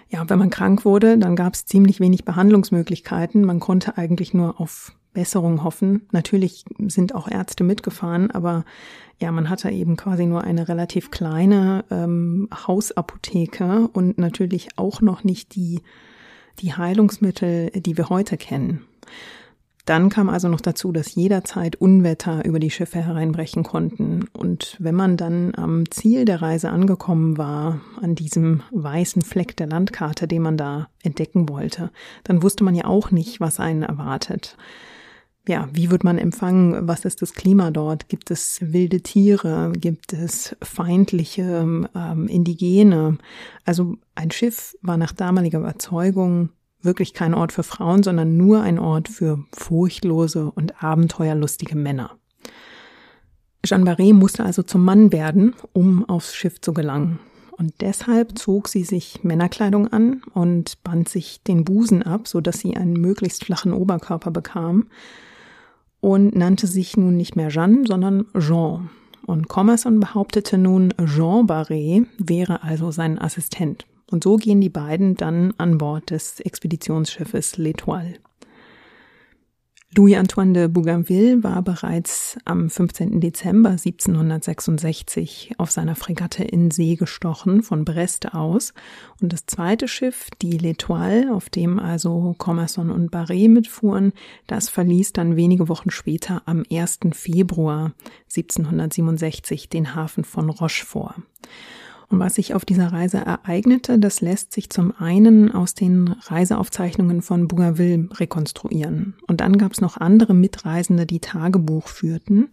Ja, 0.09 0.29
wenn 0.29 0.39
man 0.39 0.49
krank 0.49 0.85
wurde, 0.85 1.17
dann 1.17 1.35
gab 1.35 1.53
es 1.53 1.65
ziemlich 1.65 1.99
wenig 1.99 2.23
Behandlungsmöglichkeiten. 2.23 3.43
Man 3.43 3.59
konnte 3.59 3.97
eigentlich 3.97 4.33
nur 4.33 4.61
auf 4.61 4.93
Besserung 5.17 5.63
hoffen. 5.63 6.03
Natürlich 6.11 6.63
sind 6.77 7.15
auch 7.15 7.27
Ärzte 7.27 7.63
mitgefahren, 7.63 8.29
aber 8.29 8.65
ja, 9.17 9.31
man 9.31 9.49
hatte 9.49 9.71
eben 9.71 9.97
quasi 9.97 10.27
nur 10.27 10.43
eine 10.43 10.69
relativ 10.69 11.09
kleine 11.09 11.85
ähm, 11.89 12.47
Hausapotheke 12.67 13.89
und 13.93 14.19
natürlich 14.19 14.69
auch 14.75 15.01
noch 15.01 15.23
nicht 15.23 15.55
die, 15.55 15.81
die 16.59 16.75
Heilungsmittel, 16.75 17.71
die 17.71 17.97
wir 17.97 18.09
heute 18.09 18.37
kennen. 18.37 18.85
Dann 19.85 20.09
kam 20.09 20.29
also 20.29 20.49
noch 20.49 20.61
dazu, 20.61 20.91
dass 20.91 21.15
jederzeit 21.15 21.77
Unwetter 21.77 22.45
über 22.45 22.59
die 22.59 22.69
Schiffe 22.69 23.01
hereinbrechen 23.03 23.63
konnten. 23.63 24.25
Und 24.33 24.75
wenn 24.77 24.93
man 24.93 25.17
dann 25.17 25.55
am 25.55 25.89
Ziel 25.89 26.25
der 26.25 26.43
Reise 26.43 26.69
angekommen 26.69 27.39
war, 27.39 27.81
an 27.99 28.13
diesem 28.13 28.61
weißen 28.69 29.23
Fleck 29.23 29.57
der 29.57 29.65
Landkarte, 29.65 30.27
den 30.27 30.43
man 30.43 30.57
da 30.57 30.89
entdecken 31.01 31.49
wollte, 31.49 31.89
dann 32.23 32.43
wusste 32.43 32.63
man 32.63 32.75
ja 32.75 32.85
auch 32.85 33.09
nicht, 33.09 33.39
was 33.39 33.59
einen 33.59 33.81
erwartet 33.81 34.57
ja, 35.47 35.69
wie 35.71 35.89
wird 35.89 36.03
man 36.03 36.17
empfangen? 36.17 36.87
Was 36.87 37.05
ist 37.05 37.21
das 37.21 37.33
Klima 37.33 37.71
dort? 37.71 38.09
Gibt 38.09 38.31
es 38.31 38.59
wilde 38.61 39.01
Tiere? 39.01 39.71
Gibt 39.73 40.13
es 40.13 40.55
feindliche 40.61 41.87
ähm, 41.95 42.27
Indigene? 42.27 43.17
Also 43.65 43.95
ein 44.15 44.31
Schiff 44.31 44.75
war 44.81 44.97
nach 44.97 45.13
damaliger 45.13 45.59
Überzeugung 45.59 46.49
wirklich 46.81 47.13
kein 47.13 47.33
Ort 47.33 47.51
für 47.51 47.63
Frauen, 47.63 48.03
sondern 48.03 48.37
nur 48.37 48.61
ein 48.61 48.79
Ort 48.79 49.07
für 49.07 49.43
furchtlose 49.51 50.51
und 50.51 50.83
abenteuerlustige 50.83 51.75
Männer. 51.75 52.17
Jeanne 53.65 53.83
Barré 53.83 54.13
musste 54.13 54.45
also 54.45 54.63
zum 54.63 54.85
Mann 54.85 55.11
werden, 55.11 55.55
um 55.73 56.07
aufs 56.07 56.35
Schiff 56.35 56.61
zu 56.61 56.73
gelangen. 56.73 57.19
Und 57.51 57.73
deshalb 57.81 58.37
zog 58.37 58.67
sie 58.67 58.83
sich 58.83 59.23
Männerkleidung 59.23 59.87
an 59.87 60.21
und 60.33 60.81
band 60.83 61.09
sich 61.09 61.41
den 61.41 61.65
Busen 61.65 62.03
ab, 62.03 62.27
so 62.27 62.39
dass 62.39 62.59
sie 62.59 62.77
einen 62.77 62.93
möglichst 62.93 63.45
flachen 63.45 63.73
Oberkörper 63.73 64.29
bekam 64.29 64.85
und 66.01 66.35
nannte 66.35 66.67
sich 66.67 66.97
nun 66.97 67.17
nicht 67.17 67.35
mehr 67.35 67.49
Jeanne, 67.49 67.85
sondern 67.87 68.25
Jean. 68.37 68.89
Und 69.25 69.49
Commerson 69.49 69.99
behauptete 69.99 70.57
nun, 70.57 70.93
Jean 71.05 71.47
Barré 71.47 72.05
wäre 72.17 72.63
also 72.63 72.91
sein 72.91 73.19
Assistent. 73.19 73.85
Und 74.09 74.23
so 74.23 74.37
gehen 74.37 74.61
die 74.61 74.69
beiden 74.69 75.15
dann 75.15 75.53
an 75.57 75.77
Bord 75.77 76.11
des 76.11 76.39
Expeditionsschiffes 76.39 77.57
L'Etoile. 77.57 78.15
Louis-Antoine 79.97 80.53
de 80.53 80.67
Bougainville 80.67 81.43
war 81.43 81.63
bereits 81.63 82.37
am 82.45 82.69
15. 82.69 83.19
Dezember 83.19 83.71
1766 83.71 85.55
auf 85.57 85.71
seiner 85.71 85.95
Fregatte 85.95 86.43
in 86.43 86.69
See 86.69 86.93
gestochen 86.93 87.63
von 87.63 87.83
Brest 87.83 88.35
aus 88.35 88.75
und 89.23 89.33
das 89.33 89.47
zweite 89.47 89.87
Schiff, 89.87 90.29
die 90.39 90.59
L'Etoile, 90.59 91.31
auf 91.31 91.49
dem 91.49 91.79
also 91.79 92.35
Commerson 92.37 92.91
und 92.91 93.11
Barré 93.11 93.49
mitfuhren, 93.49 94.13
das 94.45 94.69
verließ 94.69 95.13
dann 95.13 95.35
wenige 95.35 95.67
Wochen 95.67 95.89
später 95.89 96.43
am 96.45 96.63
1. 96.71 96.99
Februar 97.13 97.93
1767 98.25 99.67
den 99.67 99.95
Hafen 99.95 100.23
von 100.23 100.51
Rochefort. 100.51 101.15
Und 102.09 102.19
was 102.19 102.35
sich 102.35 102.53
auf 102.53 102.63
dieser 102.63 102.93
Reise 102.93 103.17
ereignete, 103.17 103.99
das 103.99 104.21
lässt 104.21 104.53
sich 104.53 104.69
zum 104.69 104.93
einen 104.97 105.51
aus 105.51 105.73
den 105.73 106.07
Reiseaufzeichnungen 106.07 107.21
von 107.21 107.49
Bougainville 107.49 108.07
rekonstruieren. 108.13 109.15
Und 109.27 109.41
dann 109.41 109.57
gab 109.57 109.73
es 109.73 109.81
noch 109.81 109.97
andere 109.97 110.33
Mitreisende, 110.33 111.05
die 111.05 111.19
Tagebuch 111.19 111.89
führten, 111.89 112.47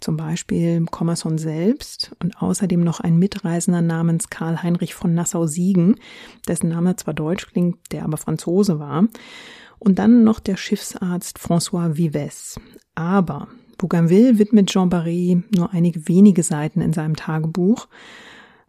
zum 0.00 0.18
Beispiel 0.18 0.84
Commerson 0.90 1.38
selbst 1.38 2.14
und 2.22 2.42
außerdem 2.42 2.80
noch 2.84 3.00
ein 3.00 3.18
Mitreisender 3.18 3.80
namens 3.80 4.28
Karl 4.28 4.62
Heinrich 4.62 4.94
von 4.94 5.14
Nassau-Siegen, 5.14 5.96
dessen 6.46 6.68
Name 6.68 6.96
zwar 6.96 7.14
deutsch 7.14 7.46
klingt, 7.46 7.78
der 7.92 8.04
aber 8.04 8.18
Franzose 8.18 8.78
war. 8.78 9.08
Und 9.78 9.98
dann 9.98 10.22
noch 10.22 10.40
der 10.40 10.56
Schiffsarzt 10.56 11.38
François 11.38 11.96
Vives. 11.96 12.60
Aber 12.94 13.48
Bougainville 13.78 14.38
widmet 14.38 14.70
Jean 14.70 14.90
Barré 14.90 15.42
nur 15.54 15.72
einige 15.72 16.08
wenige 16.08 16.42
Seiten 16.42 16.82
in 16.82 16.92
seinem 16.92 17.16
Tagebuch. 17.16 17.88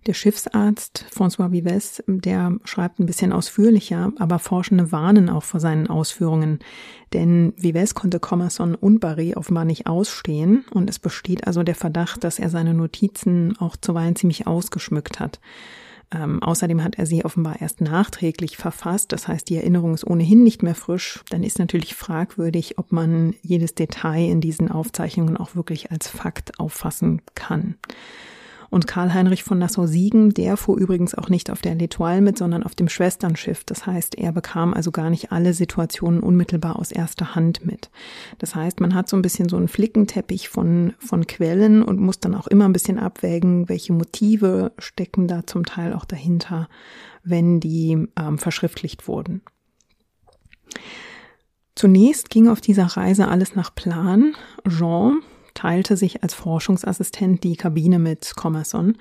Der 0.05 0.13
Schiffsarzt 0.13 1.05
François 1.13 1.51
Vives, 1.51 2.01
der 2.07 2.57
schreibt 2.63 2.99
ein 2.99 3.05
bisschen 3.05 3.33
ausführlicher, 3.33 4.13
aber 4.17 4.39
Forschende 4.39 4.91
warnen 4.91 5.29
auch 5.29 5.43
vor 5.43 5.59
seinen 5.59 5.87
Ausführungen. 5.87 6.59
Denn 7.11 7.53
Vives 7.57 7.95
konnte 7.95 8.19
Commerson 8.19 8.75
und 8.75 8.99
Barry 8.99 9.35
offenbar 9.35 9.65
nicht 9.65 9.87
ausstehen 9.87 10.63
und 10.71 10.89
es 10.89 10.99
besteht 10.99 11.47
also 11.47 11.63
der 11.63 11.75
Verdacht, 11.75 12.23
dass 12.23 12.39
er 12.39 12.49
seine 12.49 12.73
Notizen 12.73 13.57
auch 13.59 13.75
zuweilen 13.75 14.15
ziemlich 14.15 14.47
ausgeschmückt 14.47 15.19
hat. 15.19 15.39
Ähm, 16.11 16.41
außerdem 16.41 16.83
hat 16.83 16.95
er 16.95 17.05
sie 17.05 17.23
offenbar 17.23 17.61
erst 17.61 17.81
nachträglich 17.81 18.57
verfasst, 18.57 19.11
das 19.11 19.27
heißt, 19.27 19.47
die 19.49 19.57
Erinnerung 19.57 19.93
ist 19.93 20.07
ohnehin 20.07 20.43
nicht 20.43 20.63
mehr 20.63 20.75
frisch. 20.75 21.23
Dann 21.29 21.43
ist 21.43 21.59
natürlich 21.59 21.93
fragwürdig, 21.93 22.79
ob 22.79 22.91
man 22.91 23.35
jedes 23.43 23.75
Detail 23.75 24.27
in 24.29 24.41
diesen 24.41 24.71
Aufzeichnungen 24.71 25.37
auch 25.37 25.55
wirklich 25.55 25.91
als 25.91 26.07
Fakt 26.07 26.59
auffassen 26.59 27.21
kann. 27.35 27.75
Und 28.69 28.87
Karl 28.87 29.13
Heinrich 29.13 29.43
von 29.43 29.57
Nassau-Siegen, 29.57 30.33
der 30.33 30.57
fuhr 30.57 30.77
übrigens 30.77 31.15
auch 31.15 31.29
nicht 31.29 31.49
auf 31.49 31.61
der 31.61 31.75
L'Etoile 31.75 32.21
mit, 32.21 32.37
sondern 32.37 32.63
auf 32.63 32.75
dem 32.75 32.89
Schwesternschiff. 32.89 33.63
Das 33.63 33.85
heißt, 33.85 34.15
er 34.15 34.31
bekam 34.31 34.73
also 34.73 34.91
gar 34.91 35.09
nicht 35.09 35.31
alle 35.31 35.53
Situationen 35.53 36.21
unmittelbar 36.21 36.77
aus 36.77 36.91
erster 36.91 37.35
Hand 37.35 37.65
mit. 37.65 37.89
Das 38.37 38.55
heißt, 38.55 38.79
man 38.79 38.93
hat 38.93 39.09
so 39.09 39.17
ein 39.17 39.21
bisschen 39.21 39.49
so 39.49 39.57
einen 39.57 39.67
Flickenteppich 39.67 40.49
von, 40.49 40.93
von 40.99 41.25
Quellen 41.25 41.81
und 41.81 41.99
muss 41.99 42.19
dann 42.19 42.35
auch 42.35 42.47
immer 42.47 42.65
ein 42.65 42.73
bisschen 42.73 42.99
abwägen, 42.99 43.69
welche 43.69 43.93
Motive 43.93 44.71
stecken 44.77 45.27
da 45.27 45.45
zum 45.47 45.65
Teil 45.65 45.93
auch 45.93 46.05
dahinter, 46.05 46.67
wenn 47.23 47.59
die 47.59 48.07
ähm, 48.17 48.37
verschriftlicht 48.37 49.07
wurden. 49.07 49.41
Zunächst 51.75 52.29
ging 52.29 52.49
auf 52.49 52.59
dieser 52.59 52.85
Reise 52.85 53.29
alles 53.29 53.55
nach 53.55 53.73
Plan. 53.73 54.35
Jean, 54.67 55.21
teilte 55.59 55.97
sich 55.97 56.23
als 56.23 56.33
Forschungsassistent 56.33 57.43
die 57.43 57.57
Kabine 57.57 57.99
mit 57.99 58.33
Commerson. 58.37 58.95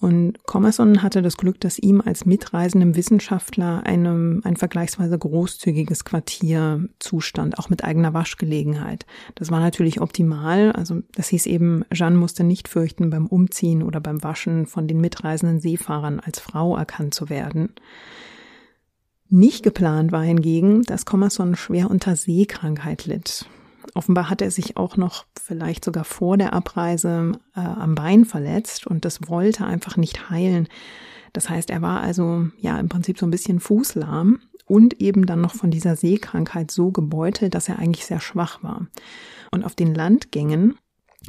Und 0.00 0.44
Commerson 0.44 1.04
hatte 1.04 1.22
das 1.22 1.36
Glück, 1.36 1.60
dass 1.60 1.78
ihm 1.78 2.02
als 2.04 2.26
mitreisendem 2.26 2.96
Wissenschaftler 2.96 3.86
einem, 3.86 4.40
ein 4.42 4.56
vergleichsweise 4.56 5.16
großzügiges 5.16 6.04
Quartier 6.04 6.88
zustand, 6.98 7.60
auch 7.60 7.70
mit 7.70 7.84
eigener 7.84 8.12
Waschgelegenheit. 8.12 9.06
Das 9.36 9.52
war 9.52 9.60
natürlich 9.60 10.00
optimal. 10.00 10.72
Also 10.72 11.02
das 11.14 11.28
hieß 11.28 11.46
eben, 11.46 11.84
Jeanne 11.92 12.16
musste 12.16 12.42
nicht 12.42 12.66
fürchten, 12.66 13.08
beim 13.08 13.28
Umziehen 13.28 13.84
oder 13.84 14.00
beim 14.00 14.24
Waschen 14.24 14.66
von 14.66 14.88
den 14.88 15.00
mitreisenden 15.00 15.60
Seefahrern 15.60 16.18
als 16.18 16.40
Frau 16.40 16.76
erkannt 16.76 17.14
zu 17.14 17.30
werden. 17.30 17.72
Nicht 19.28 19.62
geplant 19.62 20.10
war 20.10 20.24
hingegen, 20.24 20.82
dass 20.82 21.06
Commerson 21.06 21.54
schwer 21.54 21.88
unter 21.88 22.16
Seekrankheit 22.16 23.06
litt. 23.06 23.46
Offenbar 23.94 24.28
hat 24.28 24.42
er 24.42 24.50
sich 24.50 24.76
auch 24.76 24.96
noch 24.96 25.24
vielleicht 25.40 25.84
sogar 25.84 26.04
vor 26.04 26.36
der 26.36 26.52
Abreise 26.52 27.32
äh, 27.54 27.60
am 27.60 27.94
Bein 27.94 28.24
verletzt 28.24 28.86
und 28.86 29.04
das 29.04 29.28
wollte 29.28 29.64
einfach 29.64 29.96
nicht 29.96 30.30
heilen. 30.30 30.68
Das 31.32 31.48
heißt, 31.48 31.70
er 31.70 31.80
war 31.80 32.00
also 32.00 32.48
ja 32.58 32.78
im 32.78 32.88
Prinzip 32.88 33.18
so 33.18 33.26
ein 33.26 33.30
bisschen 33.30 33.60
fußlahm 33.60 34.40
und 34.66 35.00
eben 35.00 35.26
dann 35.26 35.40
noch 35.40 35.54
von 35.54 35.70
dieser 35.70 35.94
Seekrankheit 35.94 36.70
so 36.70 36.90
gebeutelt, 36.90 37.54
dass 37.54 37.68
er 37.68 37.78
eigentlich 37.78 38.06
sehr 38.06 38.20
schwach 38.20 38.62
war. 38.62 38.86
Und 39.50 39.64
auf 39.64 39.74
den 39.74 39.94
Landgängen 39.94 40.76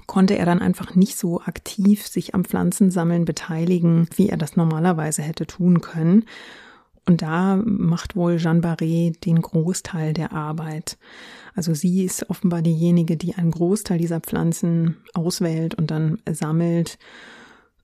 konnte 0.07 0.37
er 0.37 0.45
dann 0.45 0.59
einfach 0.59 0.95
nicht 0.95 1.17
so 1.17 1.41
aktiv 1.41 2.07
sich 2.07 2.33
am 2.33 2.45
Pflanzensammeln 2.45 3.25
beteiligen, 3.25 4.07
wie 4.15 4.29
er 4.29 4.37
das 4.37 4.55
normalerweise 4.55 5.21
hätte 5.21 5.45
tun 5.45 5.81
können. 5.81 6.25
Und 7.07 7.21
da 7.21 7.61
macht 7.63 8.15
wohl 8.15 8.37
Jeanne 8.37 8.61
Barré 8.61 9.17
den 9.19 9.41
Großteil 9.41 10.13
der 10.13 10.33
Arbeit. 10.33 10.97
Also 11.53 11.73
sie 11.73 12.03
ist 12.03 12.29
offenbar 12.29 12.61
diejenige, 12.61 13.15
die 13.15 13.35
einen 13.35 13.51
Großteil 13.51 13.99
dieser 13.99 14.19
Pflanzen 14.19 14.97
auswählt 15.13 15.75
und 15.75 15.91
dann 15.91 16.19
sammelt. 16.29 16.97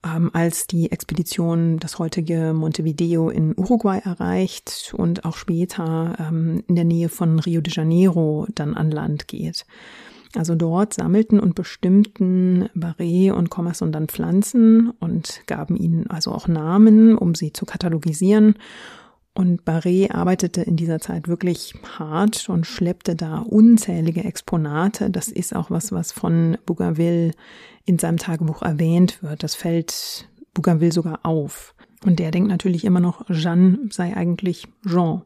Ähm, 0.04 0.32
als 0.34 0.66
die 0.66 0.92
Expedition 0.92 1.78
das 1.78 2.00
heutige 2.00 2.54
Montevideo 2.54 3.30
in 3.30 3.56
Uruguay 3.56 4.00
erreicht 4.00 4.96
und 4.98 5.26
auch 5.26 5.36
später 5.36 6.16
ähm, 6.20 6.64
in 6.68 6.76
der 6.76 6.86
Nähe 6.86 7.08
von 7.08 7.38
Rio 7.38 7.62
de 7.62 7.72
Janeiro 7.72 8.48
dann 8.56 8.74
an 8.74 8.90
Land 8.90 9.28
geht. 9.28 9.68
Also 10.36 10.56
dort 10.56 10.96
sammelten 10.96 11.40
und 11.40 11.54
bestimmten 11.54 12.68
Barré 12.76 13.32
und 13.32 13.52
Commerson 13.52 13.92
dann 13.92 14.08
Pflanzen 14.08 14.92
und 15.00 15.42
gaben 15.46 15.76
ihnen 15.76 16.08
also 16.08 16.32
auch 16.32 16.48
Namen, 16.48 17.16
um 17.16 17.36
sie 17.36 17.54
zu 17.54 17.66
katalogisieren 17.66 18.56
und 19.34 19.64
Barré 19.64 20.12
arbeitete 20.12 20.62
in 20.62 20.76
dieser 20.76 21.00
Zeit 21.00 21.28
wirklich 21.28 21.74
hart 21.98 22.50
und 22.50 22.68
schleppte 22.68 23.16
da 23.16 23.40
unzählige 23.40 24.24
Exponate. 24.24 25.10
Das 25.10 25.30
ist 25.30 25.56
auch 25.56 25.72
was, 25.72 25.94
was 25.94 26.12
von 26.12 26.58
Bougainville 26.66 27.32
in 27.86 27.98
seinem 27.98 28.18
Tagebuch 28.18 28.62
erwähnt 28.62 29.24
wird. 29.24 29.44
Das 29.44 29.56
fällt 29.56 30.28
Bougainville 30.54 30.92
sogar 30.92 31.22
auf. 31.24 31.76
Und 32.06 32.20
der 32.20 32.32
denkt 32.32 32.50
natürlich 32.50 32.84
immer 32.84 33.00
noch, 33.00 33.26
Jeanne 33.30 33.90
sei 33.90 34.16
eigentlich 34.16 34.68
Jean. 34.86 35.22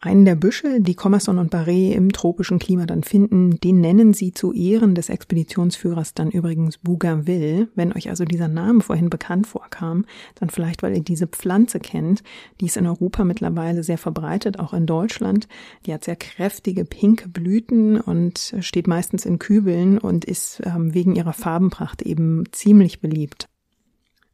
Einen 0.00 0.24
der 0.24 0.36
Büsche, 0.36 0.80
die 0.80 0.94
Commerson 0.94 1.38
und 1.38 1.52
Barré 1.52 1.92
im 1.92 2.12
tropischen 2.12 2.60
Klima 2.60 2.86
dann 2.86 3.02
finden, 3.02 3.58
den 3.58 3.80
nennen 3.80 4.14
sie 4.14 4.32
zu 4.32 4.52
Ehren 4.52 4.94
des 4.94 5.08
Expeditionsführers 5.08 6.14
dann 6.14 6.30
übrigens 6.30 6.78
Bougainville. 6.78 7.66
Wenn 7.74 7.92
euch 7.92 8.08
also 8.08 8.24
dieser 8.24 8.46
Name 8.46 8.80
vorhin 8.80 9.10
bekannt 9.10 9.48
vorkam, 9.48 10.04
dann 10.36 10.50
vielleicht, 10.50 10.84
weil 10.84 10.96
ihr 10.96 11.02
diese 11.02 11.26
Pflanze 11.26 11.80
kennt. 11.80 12.22
Die 12.60 12.66
ist 12.66 12.76
in 12.76 12.86
Europa 12.86 13.24
mittlerweile 13.24 13.82
sehr 13.82 13.98
verbreitet, 13.98 14.60
auch 14.60 14.72
in 14.72 14.86
Deutschland. 14.86 15.48
Die 15.84 15.92
hat 15.92 16.04
sehr 16.04 16.14
kräftige 16.14 16.84
pinke 16.84 17.28
Blüten 17.28 18.00
und 18.00 18.54
steht 18.60 18.86
meistens 18.86 19.26
in 19.26 19.40
Kübeln 19.40 19.98
und 19.98 20.24
ist 20.24 20.62
ähm, 20.64 20.94
wegen 20.94 21.16
ihrer 21.16 21.32
Farbenpracht 21.32 22.02
eben 22.02 22.44
ziemlich 22.52 23.00
beliebt. 23.00 23.48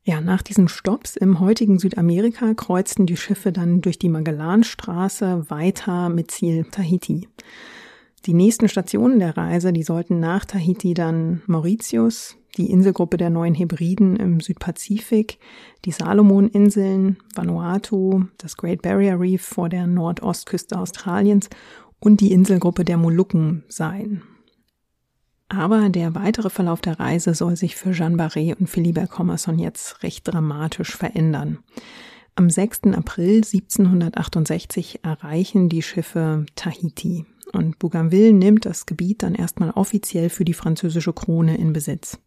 Ja, 0.06 0.20
nach 0.20 0.42
diesen 0.42 0.68
Stops 0.68 1.16
im 1.16 1.40
heutigen 1.40 1.78
Südamerika 1.78 2.52
kreuzten 2.52 3.06
die 3.06 3.16
Schiffe 3.16 3.52
dann 3.52 3.80
durch 3.80 3.98
die 3.98 4.10
Magellanstraße 4.10 5.48
weiter 5.48 6.10
mit 6.10 6.30
Ziel 6.30 6.66
Tahiti. 6.70 7.26
Die 8.26 8.34
nächsten 8.34 8.68
Stationen 8.68 9.18
der 9.18 9.34
Reise, 9.34 9.72
die 9.72 9.82
sollten 9.82 10.20
nach 10.20 10.44
Tahiti 10.44 10.92
dann 10.92 11.40
Mauritius, 11.46 12.36
die 12.58 12.70
Inselgruppe 12.70 13.16
der 13.16 13.30
Neuen 13.30 13.54
Hebriden 13.54 14.16
im 14.16 14.40
Südpazifik, 14.40 15.38
die 15.86 15.90
Salomoninseln, 15.92 17.16
Vanuatu, 17.34 18.24
das 18.36 18.58
Great 18.58 18.82
Barrier 18.82 19.18
Reef 19.18 19.40
vor 19.42 19.70
der 19.70 19.86
Nordostküste 19.86 20.78
Australiens 20.78 21.48
und 21.98 22.20
die 22.20 22.32
Inselgruppe 22.32 22.84
der 22.84 22.98
Molukken 22.98 23.64
sein. 23.68 24.22
Aber 25.48 25.88
der 25.88 26.14
weitere 26.14 26.50
Verlauf 26.50 26.80
der 26.80 26.98
Reise 26.98 27.34
soll 27.34 27.56
sich 27.56 27.76
für 27.76 27.92
Jeanne 27.92 28.16
Barré 28.16 28.56
und 28.58 28.68
Philibert 28.68 29.10
Commerson 29.10 29.58
jetzt 29.58 30.02
recht 30.02 30.26
dramatisch 30.26 30.96
verändern. 30.96 31.58
Am 32.34 32.50
6. 32.50 32.94
April 32.94 33.36
1768 33.36 35.04
erreichen 35.04 35.68
die 35.68 35.82
Schiffe 35.82 36.46
Tahiti 36.56 37.26
und 37.52 37.78
Bougainville 37.78 38.32
nimmt 38.32 38.64
das 38.66 38.86
Gebiet 38.86 39.22
dann 39.22 39.34
erstmal 39.34 39.70
offiziell 39.70 40.30
für 40.30 40.44
die 40.44 40.54
französische 40.54 41.12
Krone 41.12 41.56
in 41.56 41.72
Besitz. 41.72 42.18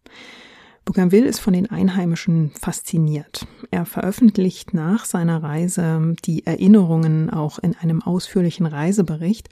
Bougainville 0.87 1.27
ist 1.27 1.39
von 1.39 1.51
den 1.51 1.69
Einheimischen 1.69 2.51
fasziniert. 2.51 3.45
Er 3.71 3.85
veröffentlicht 3.85 4.73
nach 4.73 5.03
seiner 5.03 5.43
Reise 5.43 6.15
die 6.23 6.45
Erinnerungen 6.45 7.29
auch 7.29 7.59
in 7.59 7.75
einem 7.75 8.01
ausführlichen 8.01 8.65
Reisebericht 8.65 9.49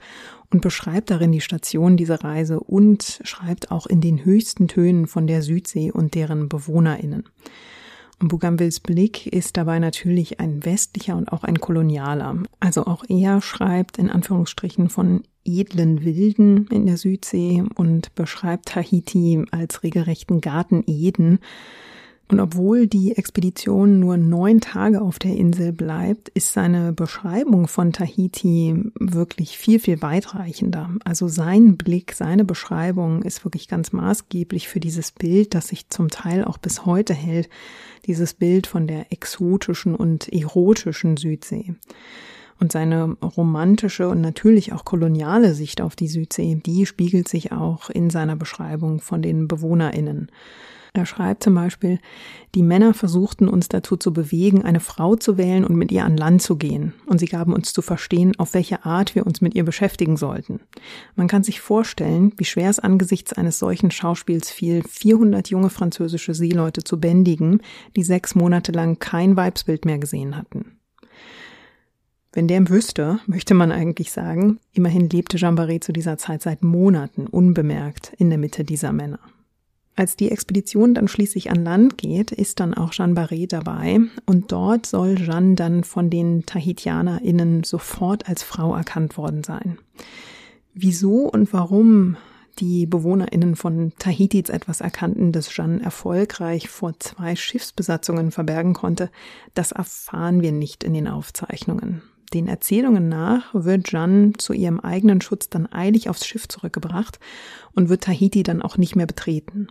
und 0.50 0.62
beschreibt 0.62 1.10
darin 1.10 1.32
die 1.32 1.42
Station 1.42 1.98
dieser 1.98 2.24
Reise 2.24 2.58
und 2.58 3.20
schreibt 3.22 3.70
auch 3.70 3.86
in 3.86 4.00
den 4.00 4.24
höchsten 4.24 4.66
Tönen 4.66 5.06
von 5.06 5.26
der 5.26 5.42
Südsee 5.42 5.92
und 5.92 6.14
deren 6.14 6.48
BewohnerInnen. 6.48 7.24
Und 8.18 8.28
Bougainvilles 8.28 8.80
Blick 8.80 9.26
ist 9.26 9.58
dabei 9.58 9.78
natürlich 9.78 10.40
ein 10.40 10.64
westlicher 10.64 11.18
und 11.18 11.30
auch 11.30 11.44
ein 11.44 11.60
kolonialer. 11.60 12.44
Also 12.60 12.86
auch 12.86 13.04
er 13.10 13.42
schreibt 13.42 13.98
in 13.98 14.08
Anführungsstrichen 14.08 14.88
von 14.88 15.22
edlen 15.46 16.04
Wilden 16.04 16.66
in 16.68 16.86
der 16.86 16.96
Südsee 16.96 17.62
und 17.76 18.14
beschreibt 18.14 18.66
Tahiti 18.66 19.44
als 19.50 19.82
regelrechten 19.82 20.40
Garten 20.40 20.84
Eden. 20.86 21.38
Und 22.28 22.40
obwohl 22.40 22.88
die 22.88 23.16
Expedition 23.16 24.00
nur 24.00 24.16
neun 24.16 24.60
Tage 24.60 25.00
auf 25.00 25.20
der 25.20 25.36
Insel 25.36 25.72
bleibt, 25.72 26.28
ist 26.30 26.52
seine 26.52 26.92
Beschreibung 26.92 27.68
von 27.68 27.92
Tahiti 27.92 28.90
wirklich 28.98 29.56
viel, 29.56 29.78
viel 29.78 30.02
weitreichender. 30.02 30.90
Also 31.04 31.28
sein 31.28 31.76
Blick, 31.76 32.14
seine 32.14 32.44
Beschreibung 32.44 33.22
ist 33.22 33.44
wirklich 33.44 33.68
ganz 33.68 33.92
maßgeblich 33.92 34.66
für 34.66 34.80
dieses 34.80 35.12
Bild, 35.12 35.54
das 35.54 35.68
sich 35.68 35.88
zum 35.88 36.08
Teil 36.08 36.44
auch 36.44 36.58
bis 36.58 36.84
heute 36.84 37.14
hält, 37.14 37.48
dieses 38.06 38.34
Bild 38.34 38.66
von 38.66 38.88
der 38.88 39.12
exotischen 39.12 39.94
und 39.94 40.28
erotischen 40.32 41.16
Südsee. 41.16 41.74
Und 42.58 42.72
seine 42.72 43.16
romantische 43.22 44.08
und 44.08 44.20
natürlich 44.20 44.72
auch 44.72 44.84
koloniale 44.84 45.54
Sicht 45.54 45.80
auf 45.80 45.94
die 45.94 46.08
Südsee, 46.08 46.54
die 46.64 46.86
spiegelt 46.86 47.28
sich 47.28 47.52
auch 47.52 47.90
in 47.90 48.08
seiner 48.10 48.36
Beschreibung 48.36 49.00
von 49.00 49.20
den 49.22 49.46
BewohnerInnen. 49.46 50.30
Er 50.96 51.04
schreibt 51.04 51.44
zum 51.44 51.54
Beispiel, 51.54 51.98
die 52.54 52.62
Männer 52.62 52.94
versuchten 52.94 53.48
uns 53.48 53.68
dazu 53.68 53.98
zu 53.98 54.14
bewegen, 54.14 54.64
eine 54.64 54.80
Frau 54.80 55.14
zu 55.14 55.36
wählen 55.36 55.64
und 55.64 55.76
mit 55.76 55.92
ihr 55.92 56.04
an 56.06 56.16
Land 56.16 56.40
zu 56.40 56.56
gehen. 56.56 56.94
Und 57.04 57.18
sie 57.18 57.26
gaben 57.26 57.52
uns 57.52 57.74
zu 57.74 57.82
verstehen, 57.82 58.32
auf 58.38 58.54
welche 58.54 58.86
Art 58.86 59.14
wir 59.14 59.26
uns 59.26 59.42
mit 59.42 59.54
ihr 59.54 59.64
beschäftigen 59.64 60.16
sollten. 60.16 60.60
Man 61.14 61.28
kann 61.28 61.42
sich 61.42 61.60
vorstellen, 61.60 62.32
wie 62.38 62.46
schwer 62.46 62.70
es 62.70 62.78
angesichts 62.78 63.34
eines 63.34 63.58
solchen 63.58 63.90
Schauspiels 63.90 64.50
fiel, 64.50 64.82
400 64.88 65.50
junge 65.50 65.68
französische 65.68 66.32
Seeleute 66.32 66.82
zu 66.82 66.98
bändigen, 66.98 67.60
die 67.94 68.02
sechs 68.02 68.34
Monate 68.34 68.72
lang 68.72 68.98
kein 68.98 69.36
Weibsbild 69.36 69.84
mehr 69.84 69.98
gesehen 69.98 70.36
hatten. 70.36 70.75
Wenn 72.36 72.48
der 72.48 72.68
wüsste, 72.68 73.18
möchte 73.26 73.54
man 73.54 73.72
eigentlich 73.72 74.12
sagen, 74.12 74.60
immerhin 74.74 75.08
lebte 75.08 75.38
Jean 75.38 75.56
Barré 75.56 75.80
zu 75.80 75.90
dieser 75.90 76.18
Zeit 76.18 76.42
seit 76.42 76.62
Monaten 76.62 77.26
unbemerkt 77.26 78.12
in 78.18 78.28
der 78.28 78.38
Mitte 78.38 78.62
dieser 78.62 78.92
Männer. 78.92 79.20
Als 79.94 80.16
die 80.16 80.30
Expedition 80.30 80.92
dann 80.92 81.08
schließlich 81.08 81.50
an 81.50 81.64
Land 81.64 81.96
geht, 81.96 82.32
ist 82.32 82.60
dann 82.60 82.74
auch 82.74 82.92
Jeanne 82.92 83.14
Barré 83.14 83.48
dabei 83.48 84.00
und 84.26 84.52
dort 84.52 84.84
soll 84.84 85.14
Jeanne 85.14 85.54
dann 85.54 85.82
von 85.82 86.10
den 86.10 86.44
TahitianerInnen 86.44 87.64
sofort 87.64 88.28
als 88.28 88.42
Frau 88.42 88.76
erkannt 88.76 89.16
worden 89.16 89.42
sein. 89.42 89.78
Wieso 90.74 91.30
und 91.30 91.54
warum 91.54 92.18
die 92.58 92.84
BewohnerInnen 92.84 93.56
von 93.56 93.94
Tahiti 93.98 94.40
etwas 94.40 94.82
erkannten, 94.82 95.32
das 95.32 95.48
Jeanne 95.48 95.82
erfolgreich 95.82 96.68
vor 96.68 96.92
zwei 96.98 97.34
Schiffsbesatzungen 97.34 98.30
verbergen 98.30 98.74
konnte, 98.74 99.10
das 99.54 99.72
erfahren 99.72 100.42
wir 100.42 100.52
nicht 100.52 100.84
in 100.84 100.92
den 100.92 101.08
Aufzeichnungen. 101.08 102.02
Den 102.36 102.48
Erzählungen 102.48 103.08
nach 103.08 103.54
wird 103.54 103.88
Jeanne 103.90 104.34
zu 104.34 104.52
ihrem 104.52 104.78
eigenen 104.78 105.22
Schutz 105.22 105.48
dann 105.48 105.72
eilig 105.72 106.10
aufs 106.10 106.26
Schiff 106.26 106.46
zurückgebracht 106.48 107.18
und 107.72 107.88
wird 107.88 108.04
Tahiti 108.04 108.42
dann 108.42 108.60
auch 108.60 108.76
nicht 108.76 108.94
mehr 108.94 109.06
betreten. 109.06 109.68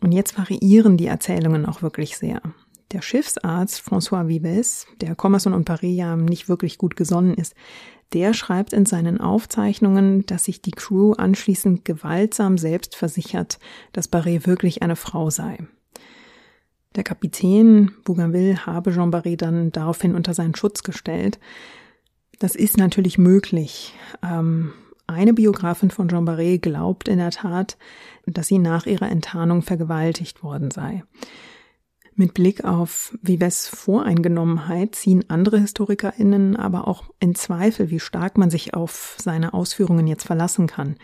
Und 0.00 0.10
jetzt 0.10 0.36
variieren 0.36 0.96
die 0.96 1.06
Erzählungen 1.06 1.66
auch 1.66 1.82
wirklich 1.82 2.16
sehr. 2.16 2.42
Der 2.90 3.00
Schiffsarzt 3.00 3.80
François 3.80 4.26
Vives, 4.26 4.88
der 5.00 5.14
Commerson 5.14 5.52
und 5.52 5.70
Paré 5.70 5.86
ja 5.86 6.16
nicht 6.16 6.48
wirklich 6.48 6.78
gut 6.78 6.96
gesonnen 6.96 7.34
ist, 7.34 7.54
der 8.12 8.34
schreibt 8.34 8.72
in 8.72 8.84
seinen 8.84 9.20
Aufzeichnungen, 9.20 10.26
dass 10.26 10.42
sich 10.42 10.62
die 10.62 10.72
Crew 10.72 11.12
anschließend 11.12 11.84
gewaltsam 11.84 12.58
selbst 12.58 12.96
versichert, 12.96 13.60
dass 13.92 14.10
Barré 14.10 14.48
wirklich 14.48 14.82
eine 14.82 14.96
Frau 14.96 15.30
sei. 15.30 15.58
Der 16.94 17.04
Kapitän 17.04 17.92
Bougainville 18.04 18.66
habe 18.66 18.92
Jean 18.92 19.10
Barré 19.10 19.36
dann 19.36 19.72
daraufhin 19.72 20.14
unter 20.14 20.34
seinen 20.34 20.54
Schutz 20.54 20.82
gestellt. 20.82 21.38
Das 22.38 22.54
ist 22.54 22.76
natürlich 22.76 23.18
möglich. 23.18 23.94
Ähm, 24.22 24.72
eine 25.06 25.32
Biografin 25.32 25.90
von 25.90 26.08
Jean 26.08 26.26
Barré 26.26 26.58
glaubt 26.58 27.08
in 27.08 27.18
der 27.18 27.30
Tat, 27.30 27.76
dass 28.26 28.48
sie 28.48 28.58
nach 28.58 28.86
ihrer 28.86 29.10
Enttarnung 29.10 29.62
vergewaltigt 29.62 30.42
worden 30.42 30.70
sei. 30.70 31.02
Mit 32.14 32.34
Blick 32.34 32.64
auf 32.64 33.16
Vives 33.22 33.68
Voreingenommenheit 33.68 34.94
ziehen 34.94 35.24
andere 35.28 35.60
HistorikerInnen 35.60 36.56
aber 36.56 36.86
auch 36.86 37.04
in 37.20 37.34
Zweifel, 37.34 37.90
wie 37.90 38.00
stark 38.00 38.36
man 38.36 38.50
sich 38.50 38.74
auf 38.74 39.16
seine 39.18 39.54
Ausführungen 39.54 40.06
jetzt 40.06 40.26
verlassen 40.26 40.66
kann. 40.66 40.96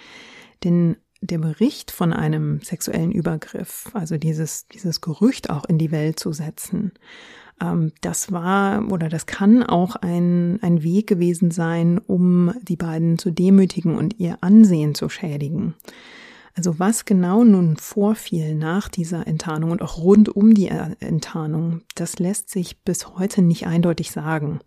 Denn 0.65 0.97
der 1.21 1.39
Bericht 1.39 1.91
von 1.91 2.13
einem 2.13 2.61
sexuellen 2.63 3.13
Übergriff, 3.13 3.91
also 3.93 4.17
dieses, 4.17 4.69
dieses 4.69 5.01
Gerücht 5.01 5.51
auch 5.51 5.65
in 5.65 5.79
die 5.79 5.91
Welt 5.91 6.19
zu 6.19 6.33
setzen, 6.33 6.93
ähm, 7.61 7.93
das 8.01 8.33
war 8.33 8.91
oder 8.91 9.09
das 9.09 9.27
kann 9.27 9.63
auch 9.63 9.97
ein, 9.97 10.59
ein 10.63 10.83
Weg 10.83 11.07
gewesen 11.07 11.51
sein, 11.51 11.99
um 11.99 12.53
die 12.63 12.77
beiden 12.77 13.19
zu 13.19 13.31
demütigen 13.31 13.97
und 13.97 14.19
ihr 14.19 14.39
Ansehen 14.41 14.95
zu 14.95 15.09
schädigen. 15.09 15.75
Also 16.55 16.81
was 16.81 17.05
genau 17.05 17.45
nun 17.45 17.77
vorfiel 17.77 18.57
nach 18.57 18.89
dieser 18.89 19.29
Enttarnung 19.29 19.71
und 19.71 19.81
auch 19.81 19.99
rund 19.99 20.29
um 20.29 20.55
die 20.55 20.67
Enttarnung, 20.67 21.83
das 21.95 22.19
lässt 22.19 22.51
sich 22.51 22.83
bis 22.83 23.17
heute 23.17 23.43
nicht 23.43 23.69
eindeutig 23.69 24.11
sagen. 24.11 24.59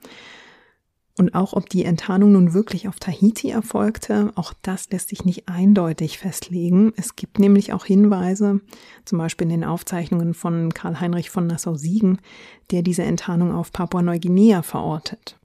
Und 1.22 1.36
auch 1.36 1.54
ob 1.54 1.70
die 1.70 1.86
Enttarnung 1.86 2.32
nun 2.32 2.56
wirklich 2.56 2.88
auf 2.88 2.98
Tahiti 2.98 3.52
erfolgte, 3.52 4.32
auch 4.34 4.54
das 4.64 4.90
lässt 4.90 5.10
sich 5.10 5.24
nicht 5.24 5.48
eindeutig 5.48 6.18
festlegen. 6.18 6.94
Es 6.98 7.16
gibt 7.16 7.38
nämlich 7.38 7.74
auch 7.74 7.86
Hinweise, 7.86 8.60
zum 9.06 9.20
Beispiel 9.20 9.46
in 9.46 9.52
den 9.52 9.64
Aufzeichnungen 9.64 10.34
von 10.34 10.74
Karl 10.74 11.00
Heinrich 11.00 11.30
von 11.30 11.46
Nassau-Siegen, 11.46 12.18
der 12.72 12.82
diese 12.82 13.04
Enttarnung 13.04 13.54
auf 13.54 13.72
Papua-Neuguinea 13.72 14.64
verortet. 14.64 15.38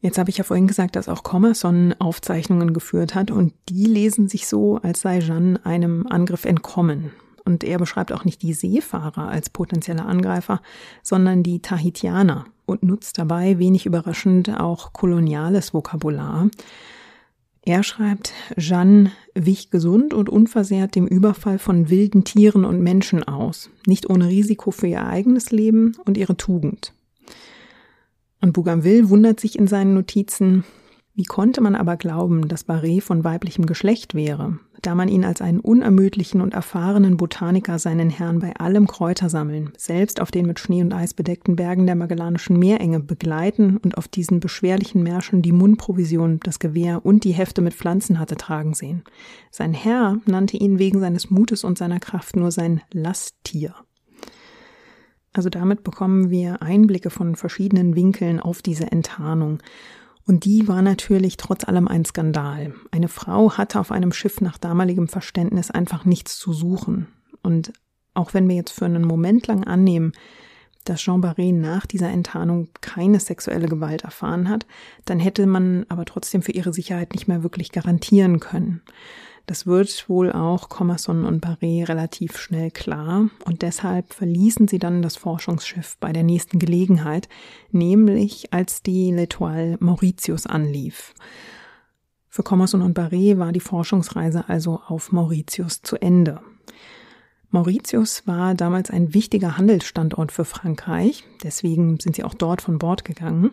Jetzt 0.00 0.16
habe 0.16 0.30
ich 0.30 0.38
ja 0.38 0.44
vorhin 0.44 0.68
gesagt, 0.68 0.94
dass 0.94 1.08
auch 1.08 1.24
Commerson 1.24 1.96
Aufzeichnungen 1.98 2.72
geführt 2.72 3.16
hat 3.16 3.32
und 3.32 3.52
die 3.68 3.86
lesen 3.86 4.28
sich 4.28 4.46
so, 4.46 4.76
als 4.76 5.00
sei 5.00 5.18
Jeanne 5.18 5.58
einem 5.66 6.06
Angriff 6.06 6.44
entkommen. 6.44 7.10
Und 7.44 7.64
er 7.64 7.78
beschreibt 7.78 8.12
auch 8.12 8.24
nicht 8.24 8.42
die 8.42 8.52
Seefahrer 8.52 9.26
als 9.26 9.50
potenzielle 9.50 10.04
Angreifer, 10.04 10.62
sondern 11.02 11.42
die 11.42 11.62
Tahitianer 11.62 12.46
und 12.66 12.82
nutzt 12.82 13.18
dabei 13.18 13.58
wenig 13.58 13.86
überraschend 13.86 14.50
auch 14.60 14.92
koloniales 14.92 15.72
Vokabular. 15.72 16.50
Er 17.62 17.82
schreibt, 17.82 18.32
Jeanne 18.56 19.10
wich 19.34 19.70
gesund 19.70 20.14
und 20.14 20.28
unversehrt 20.28 20.94
dem 20.94 21.06
Überfall 21.06 21.58
von 21.58 21.90
wilden 21.90 22.22
Tieren 22.22 22.64
und 22.64 22.80
Menschen 22.80 23.24
aus, 23.24 23.70
nicht 23.86 24.08
ohne 24.08 24.28
Risiko 24.28 24.70
für 24.70 24.86
ihr 24.86 25.04
eigenes 25.04 25.50
Leben 25.50 25.96
und 26.04 26.16
ihre 26.16 26.36
Tugend. 26.36 26.92
Und 28.40 28.52
Bougainville 28.52 29.08
wundert 29.08 29.40
sich 29.40 29.58
in 29.58 29.66
seinen 29.66 29.94
Notizen, 29.94 30.64
wie 31.14 31.24
konnte 31.24 31.60
man 31.60 31.74
aber 31.74 31.96
glauben, 31.96 32.46
dass 32.46 32.68
Barré 32.68 33.00
von 33.00 33.24
weiblichem 33.24 33.66
Geschlecht 33.66 34.14
wäre, 34.14 34.58
da 34.86 34.94
man 34.94 35.08
ihn 35.08 35.24
als 35.24 35.40
einen 35.40 35.58
unermüdlichen 35.58 36.40
und 36.40 36.54
erfahrenen 36.54 37.16
Botaniker 37.16 37.80
seinen 37.80 38.08
Herrn 38.08 38.38
bei 38.38 38.54
allem 38.54 38.86
Kräutersammeln, 38.86 39.72
selbst 39.76 40.20
auf 40.20 40.30
den 40.30 40.46
mit 40.46 40.60
Schnee 40.60 40.80
und 40.80 40.94
Eis 40.94 41.12
bedeckten 41.12 41.56
Bergen 41.56 41.86
der 41.86 41.96
Magellanischen 41.96 42.56
Meerenge 42.56 43.00
begleiten 43.00 43.78
und 43.78 43.98
auf 43.98 44.06
diesen 44.06 44.38
beschwerlichen 44.38 45.02
Märschen 45.02 45.42
die 45.42 45.50
Mundprovision, 45.50 46.38
das 46.44 46.60
Gewehr 46.60 47.04
und 47.04 47.24
die 47.24 47.32
Hefte 47.32 47.62
mit 47.62 47.74
Pflanzen 47.74 48.20
hatte 48.20 48.36
tragen 48.36 48.74
sehen. 48.74 49.02
Sein 49.50 49.74
Herr 49.74 50.18
nannte 50.24 50.56
ihn 50.56 50.78
wegen 50.78 51.00
seines 51.00 51.30
Mutes 51.30 51.64
und 51.64 51.76
seiner 51.76 51.98
Kraft 51.98 52.36
nur 52.36 52.52
sein 52.52 52.80
Lasttier. 52.92 53.74
Also 55.32 55.48
damit 55.48 55.82
bekommen 55.82 56.30
wir 56.30 56.62
Einblicke 56.62 57.10
von 57.10 57.34
verschiedenen 57.34 57.96
Winkeln 57.96 58.38
auf 58.38 58.62
diese 58.62 58.92
Enttarnung. 58.92 59.58
Und 60.26 60.44
die 60.44 60.66
war 60.66 60.82
natürlich 60.82 61.36
trotz 61.36 61.64
allem 61.64 61.86
ein 61.86 62.04
Skandal. 62.04 62.74
Eine 62.90 63.08
Frau 63.08 63.52
hatte 63.52 63.78
auf 63.78 63.92
einem 63.92 64.12
Schiff 64.12 64.40
nach 64.40 64.58
damaligem 64.58 65.06
Verständnis 65.06 65.70
einfach 65.70 66.04
nichts 66.04 66.36
zu 66.36 66.52
suchen. 66.52 67.06
Und 67.42 67.72
auch 68.12 68.34
wenn 68.34 68.48
wir 68.48 68.56
jetzt 68.56 68.72
für 68.72 68.86
einen 68.86 69.04
Moment 69.04 69.46
lang 69.46 69.64
annehmen, 69.64 70.12
dass 70.84 71.00
Jean 71.00 71.20
Barré 71.20 71.52
nach 71.52 71.86
dieser 71.86 72.10
Enttarnung 72.10 72.68
keine 72.80 73.20
sexuelle 73.20 73.68
Gewalt 73.68 74.02
erfahren 74.02 74.48
hat, 74.48 74.66
dann 75.04 75.20
hätte 75.20 75.46
man 75.46 75.86
aber 75.88 76.04
trotzdem 76.04 76.42
für 76.42 76.52
ihre 76.52 76.72
Sicherheit 76.72 77.12
nicht 77.12 77.28
mehr 77.28 77.42
wirklich 77.42 77.72
garantieren 77.72 78.40
können. 78.40 78.82
Das 79.46 79.64
wird 79.64 80.08
wohl 80.08 80.32
auch 80.32 80.68
Commerson 80.68 81.24
und 81.24 81.44
Barré 81.44 81.88
relativ 81.88 82.36
schnell 82.36 82.72
klar 82.72 83.30
und 83.44 83.62
deshalb 83.62 84.12
verließen 84.12 84.66
sie 84.66 84.80
dann 84.80 85.02
das 85.02 85.16
Forschungsschiff 85.16 85.96
bei 86.00 86.12
der 86.12 86.24
nächsten 86.24 86.58
Gelegenheit, 86.58 87.28
nämlich 87.70 88.52
als 88.52 88.82
die 88.82 89.12
L'Etoile 89.12 89.76
Mauritius 89.78 90.46
anlief. 90.46 91.14
Für 92.28 92.42
Commerson 92.42 92.82
und 92.82 92.98
Barré 92.98 93.38
war 93.38 93.52
die 93.52 93.60
Forschungsreise 93.60 94.48
also 94.48 94.80
auf 94.88 95.12
Mauritius 95.12 95.80
zu 95.80 95.96
Ende. 95.96 96.40
Mauritius 97.50 98.26
war 98.26 98.54
damals 98.54 98.90
ein 98.90 99.14
wichtiger 99.14 99.56
Handelsstandort 99.56 100.32
für 100.32 100.44
Frankreich, 100.44 101.24
deswegen 101.44 102.00
sind 102.00 102.16
sie 102.16 102.24
auch 102.24 102.34
dort 102.34 102.60
von 102.60 102.78
Bord 102.78 103.04
gegangen. 103.04 103.52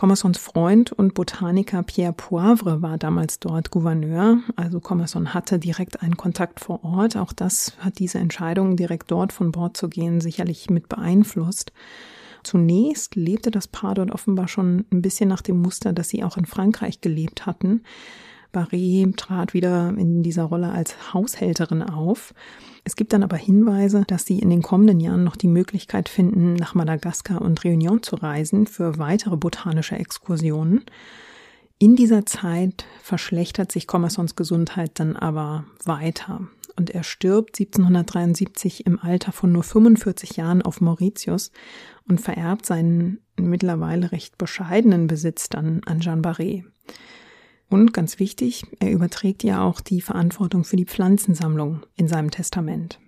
Commersons 0.00 0.38
Freund 0.38 0.92
und 0.92 1.12
Botaniker 1.12 1.82
Pierre 1.82 2.14
Poivre 2.14 2.80
war 2.80 2.96
damals 2.96 3.38
dort 3.38 3.70
Gouverneur, 3.70 4.38
also 4.56 4.80
Commerson 4.80 5.34
hatte 5.34 5.58
direkt 5.58 6.00
einen 6.00 6.16
Kontakt 6.16 6.58
vor 6.58 6.82
Ort. 6.82 7.18
Auch 7.18 7.34
das 7.34 7.74
hat 7.80 7.98
diese 7.98 8.16
Entscheidung, 8.16 8.76
direkt 8.78 9.10
dort 9.10 9.30
von 9.30 9.52
Bord 9.52 9.76
zu 9.76 9.90
gehen, 9.90 10.22
sicherlich 10.22 10.70
mit 10.70 10.88
beeinflusst. 10.88 11.74
Zunächst 12.42 13.14
lebte 13.14 13.50
das 13.50 13.68
Paar 13.68 13.94
dort 13.94 14.10
offenbar 14.10 14.48
schon 14.48 14.86
ein 14.90 15.02
bisschen 15.02 15.28
nach 15.28 15.42
dem 15.42 15.60
Muster, 15.60 15.92
das 15.92 16.08
sie 16.08 16.24
auch 16.24 16.38
in 16.38 16.46
Frankreich 16.46 17.02
gelebt 17.02 17.44
hatten. 17.44 17.82
Barré 18.52 19.14
trat 19.16 19.54
wieder 19.54 19.94
in 19.96 20.22
dieser 20.22 20.44
Rolle 20.44 20.70
als 20.70 21.12
Haushälterin 21.14 21.82
auf. 21.82 22.34
Es 22.84 22.96
gibt 22.96 23.12
dann 23.12 23.22
aber 23.22 23.36
Hinweise, 23.36 24.04
dass 24.06 24.26
sie 24.26 24.38
in 24.38 24.50
den 24.50 24.62
kommenden 24.62 25.00
Jahren 25.00 25.24
noch 25.24 25.36
die 25.36 25.48
Möglichkeit 25.48 26.08
finden, 26.08 26.54
nach 26.54 26.74
Madagaskar 26.74 27.42
und 27.42 27.60
Réunion 27.60 28.02
zu 28.02 28.16
reisen 28.16 28.66
für 28.66 28.98
weitere 28.98 29.36
botanische 29.36 29.96
Exkursionen. 29.96 30.84
In 31.78 31.96
dieser 31.96 32.26
Zeit 32.26 32.84
verschlechtert 33.02 33.72
sich 33.72 33.86
Commersons 33.86 34.36
Gesundheit 34.36 34.92
dann 34.94 35.16
aber 35.16 35.64
weiter 35.84 36.48
und 36.76 36.90
er 36.90 37.02
stirbt 37.02 37.60
1773 37.60 38.86
im 38.86 38.98
Alter 38.98 39.32
von 39.32 39.52
nur 39.52 39.62
45 39.62 40.36
Jahren 40.36 40.62
auf 40.62 40.80
Mauritius 40.80 41.52
und 42.08 42.20
vererbt 42.20 42.66
seinen 42.66 43.20
mittlerweile 43.36 44.12
recht 44.12 44.38
bescheidenen 44.38 45.06
Besitz 45.06 45.48
dann 45.48 45.82
an 45.84 46.00
Jean 46.00 46.22
Barré. 46.22 46.64
Und 47.70 47.94
ganz 47.94 48.18
wichtig, 48.18 48.64
er 48.80 48.90
überträgt 48.90 49.44
ja 49.44 49.62
auch 49.62 49.80
die 49.80 50.00
Verantwortung 50.00 50.64
für 50.64 50.76
die 50.76 50.84
Pflanzensammlung 50.84 51.82
in 51.96 52.08
seinem 52.08 52.32
Testament. 52.32 52.98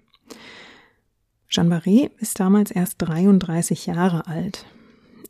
Jean 1.49 1.71
Barré 1.71 2.11
ist 2.19 2.41
damals 2.41 2.71
erst 2.71 2.97
33 3.03 3.87
Jahre 3.87 4.27
alt. 4.27 4.65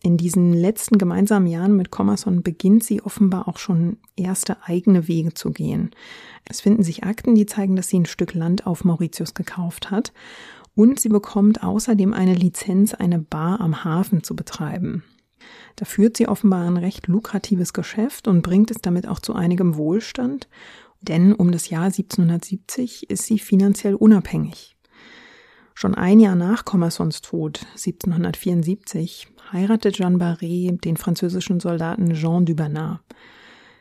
In 0.05 0.17
diesen 0.17 0.53
letzten 0.53 0.99
gemeinsamen 0.99 1.47
Jahren 1.47 1.77
mit 1.77 1.91
Commerson 1.91 2.43
beginnt 2.43 2.85
sie 2.85 3.03
offenbar 3.03 3.49
auch 3.49 3.57
schon 3.57 3.97
erste 4.17 4.63
eigene 4.65 5.09
Wege 5.09 5.33
zu 5.33 5.51
gehen. 5.51 5.91
Es 6.45 6.61
finden 6.61 6.83
sich 6.83 7.05
Akten, 7.05 7.35
die 7.35 7.47
zeigen, 7.47 7.75
dass 7.75 7.89
sie 7.89 8.01
ein 8.01 8.07
Stück 8.07 8.35
Land 8.35 8.67
auf 8.67 8.85
Mauritius 8.85 9.33
gekauft 9.33 9.91
hat 9.91 10.13
und 10.75 11.01
sie 11.01 11.09
bekommt 11.09 11.63
außerdem 11.63 12.13
eine 12.13 12.35
Lizenz, 12.35 12.95
eine 12.95 13.19
Bar 13.19 13.61
am 13.61 13.85
Hafen 13.85 14.23
zu 14.23 14.37
betreiben. 14.37 15.05
Da 15.77 15.85
führt 15.85 16.17
sie 16.17 16.29
offenbar 16.29 16.67
ein 16.67 16.77
recht 16.77 17.07
lukratives 17.07 17.73
Geschäft 17.73 18.29
und 18.29 18.43
bringt 18.43 18.71
es 18.71 18.79
damit 18.83 19.09
auch 19.09 19.19
zu 19.19 19.35
einigem 19.35 19.77
Wohlstand, 19.77 20.49
denn 21.01 21.33
um 21.33 21.51
das 21.51 21.69
Jahr 21.71 21.85
1770 21.85 23.11
ist 23.11 23.25
sie 23.25 23.39
finanziell 23.39 23.95
unabhängig. 23.95 24.77
Schon 25.75 25.95
ein 25.95 26.21
Jahr 26.21 26.37
nach 26.37 26.65
Commersons 26.65 27.23
Tod, 27.23 27.67
1774, 27.73 29.27
heiratet 29.53 29.97
Jeanne 29.97 30.19
Barré 30.19 30.79
den 30.81 30.97
französischen 30.97 31.61
Soldaten 31.61 32.15
Jean 32.15 32.45
Dubernard. 32.45 33.01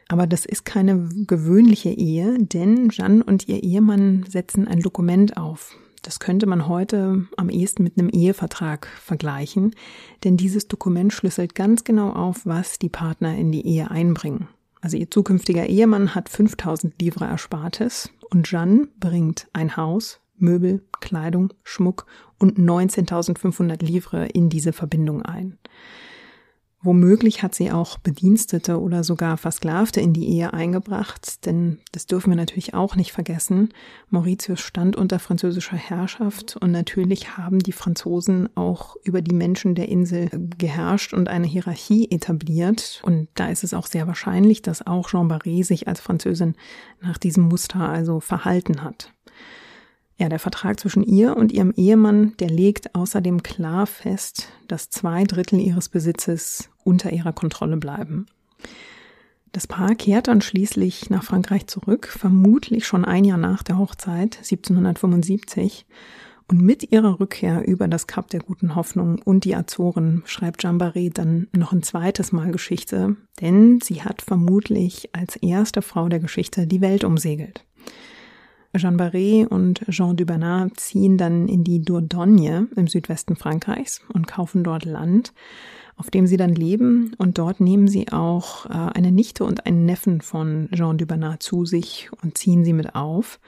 Aber 0.08 0.28
das 0.28 0.46
ist 0.46 0.66
keine 0.66 1.10
gewöhnliche 1.28 1.90
Ehe, 1.90 2.38
denn 2.40 2.90
Jeanne 2.90 3.24
und 3.24 3.48
ihr 3.48 3.62
Ehemann 3.64 4.26
setzen 4.28 4.68
ein 4.68 4.80
Dokument 4.80 5.38
auf. 5.38 5.76
Das 6.02 6.20
könnte 6.20 6.48
man 6.48 6.68
heute 6.68 7.28
am 7.38 7.50
ehesten 7.50 7.84
mit 7.84 7.98
einem 7.98 8.10
Ehevertrag 8.10 8.88
vergleichen, 8.88 9.76
denn 10.24 10.36
dieses 10.36 10.68
Dokument 10.68 11.14
schlüsselt 11.14 11.54
ganz 11.54 11.84
genau 11.84 12.12
auf, 12.12 12.46
was 12.46 12.80
die 12.80 12.90
Partner 12.90 13.38
in 13.38 13.52
die 13.52 13.66
Ehe 13.68 13.92
einbringen. 13.92 14.48
Also 14.82 14.98
ihr 14.98 15.12
zukünftiger 15.12 15.68
Ehemann 15.68 16.16
hat 16.16 16.28
5000 16.28 17.00
Livre 17.00 17.26
Erspartes 17.26 18.10
und 18.32 18.48
Jeanne 18.48 18.88
bringt 19.00 19.48
ein 19.54 19.78
Haus, 19.78 20.20
Möbel, 20.38 20.84
Kleidung, 21.00 21.54
Schmuck 21.64 22.08
und 22.40 22.58
19.500 22.58 23.86
Livre 23.86 24.26
in 24.26 24.50
diese 24.50 24.74
Verbindung 24.74 25.22
ein. 25.22 25.60
Womöglich 26.84 27.44
hat 27.44 27.54
sie 27.54 27.72
auch 27.72 28.00
Bedienstete 28.00 28.82
oder 28.82 29.04
sogar 29.04 29.38
Versklavte 29.38 30.02
in 30.02 30.14
die 30.14 30.28
Ehe 30.28 30.52
eingebracht, 30.52 31.46
denn 31.46 31.78
das 31.92 32.08
dürfen 32.08 32.32
wir 32.32 32.38
natürlich 32.38 32.74
auch 32.74 32.96
nicht 32.96 33.12
vergessen. 33.12 33.70
Mauritius 34.10 34.62
stand 34.62 34.96
unter 34.96 35.20
französischer 35.20 35.78
Herrschaft 35.78 36.58
und 36.58 36.72
natürlich 36.72 37.38
haben 37.38 37.60
die 37.60 37.72
Franzosen 37.72 38.50
auch 38.58 38.96
über 39.04 39.22
die 39.22 39.36
Menschen 39.36 39.76
der 39.76 39.90
Insel 39.90 40.30
geherrscht 40.58 41.14
und 41.14 41.28
eine 41.28 41.46
Hierarchie 41.46 42.10
etabliert. 42.10 43.02
Und 43.06 43.28
da 43.36 43.50
ist 43.50 43.64
es 43.64 43.76
auch 43.76 43.86
sehr 43.86 44.08
wahrscheinlich, 44.08 44.64
dass 44.64 44.86
auch 44.86 45.08
Jean 45.08 45.30
Barré 45.30 45.64
sich 45.64 45.88
als 45.88 46.00
Französin 46.00 46.56
nach 47.00 47.20
diesem 47.20 47.44
Muster 47.44 47.88
also 47.88 48.20
verhalten 48.20 48.84
hat. 48.84 49.14
Ja, 50.22 50.30
der 50.30 50.38
Vertrag 50.38 50.80
zwischen 50.80 51.02
ihr 51.02 51.36
und 51.36 51.52
ihrem 51.52 51.72
Ehemann, 51.72 52.34
der 52.38 52.48
legt 52.48 52.94
außerdem 52.94 53.42
klar 53.42 53.88
fest, 53.88 54.50
dass 54.68 54.92
zwei 54.92 55.24
Drittel 55.24 55.60
ihres 55.60 55.90
Besitzes 55.90 56.70
unter 56.84 57.12
ihrer 57.12 57.34
Kontrolle 57.34 57.76
bleiben. 57.78 58.28
Das 59.52 59.66
Paar 59.66 59.96
kehrt 59.96 60.28
dann 60.28 60.42
schließlich 60.42 61.10
nach 61.10 61.24
Frankreich 61.24 61.66
zurück, 61.66 62.06
vermutlich 62.06 62.86
schon 62.86 63.04
ein 63.04 63.26
Jahr 63.26 63.40
nach 63.40 63.64
der 63.64 63.80
Hochzeit, 63.80 64.38
1775. 64.38 65.88
Und 66.48 66.62
mit 66.62 66.92
ihrer 66.92 67.20
Rückkehr 67.20 67.68
über 67.68 67.88
das 67.88 68.06
Kap 68.06 68.30
der 68.30 68.42
Guten 68.42 68.76
Hoffnung 68.76 69.20
und 69.26 69.44
die 69.44 69.56
Azoren 69.56 70.22
schreibt 70.28 70.64
Jambaré 70.64 71.12
dann 71.12 71.48
noch 71.52 71.72
ein 71.74 71.82
zweites 71.82 72.32
Mal 72.32 72.52
Geschichte, 72.52 73.16
denn 73.42 73.82
sie 73.82 74.04
hat 74.04 74.22
vermutlich 74.22 75.16
als 75.16 75.36
erste 75.38 75.82
Frau 75.82 76.10
der 76.10 76.20
Geschichte 76.20 76.68
die 76.68 76.82
Welt 76.82 77.04
umsegelt. 77.04 77.66
Jean 78.76 78.98
Barré 78.98 79.46
und 79.46 79.82
Jean 79.90 80.16
Dubernat 80.16 80.80
ziehen 80.80 81.18
dann 81.18 81.48
in 81.48 81.64
die 81.64 81.82
Dordogne 81.82 82.68
im 82.76 82.88
Südwesten 82.88 83.36
Frankreichs 83.36 84.02
und 84.14 84.28
kaufen 84.28 84.64
dort 84.64 84.86
Land, 84.86 85.34
auf 85.98 86.10
dem 86.10 86.26
sie 86.26 86.38
dann 86.38 86.56
leben. 86.56 87.14
Und 87.18 87.38
dort 87.38 87.60
nehmen 87.60 87.88
sie 87.88 88.12
auch 88.12 88.66
äh, 88.68 88.70
eine 88.70 89.12
Nichte 89.12 89.44
und 89.44 89.66
einen 89.66 89.86
Neffen 89.86 90.22
von 90.22 90.70
Jean 90.74 90.98
Dubernat 90.98 91.44
zu 91.44 91.66
sich 91.66 92.10
und 92.24 92.38
ziehen 92.38 92.64
sie 92.64 92.74
mit 92.74 92.96
auf. 92.96 93.40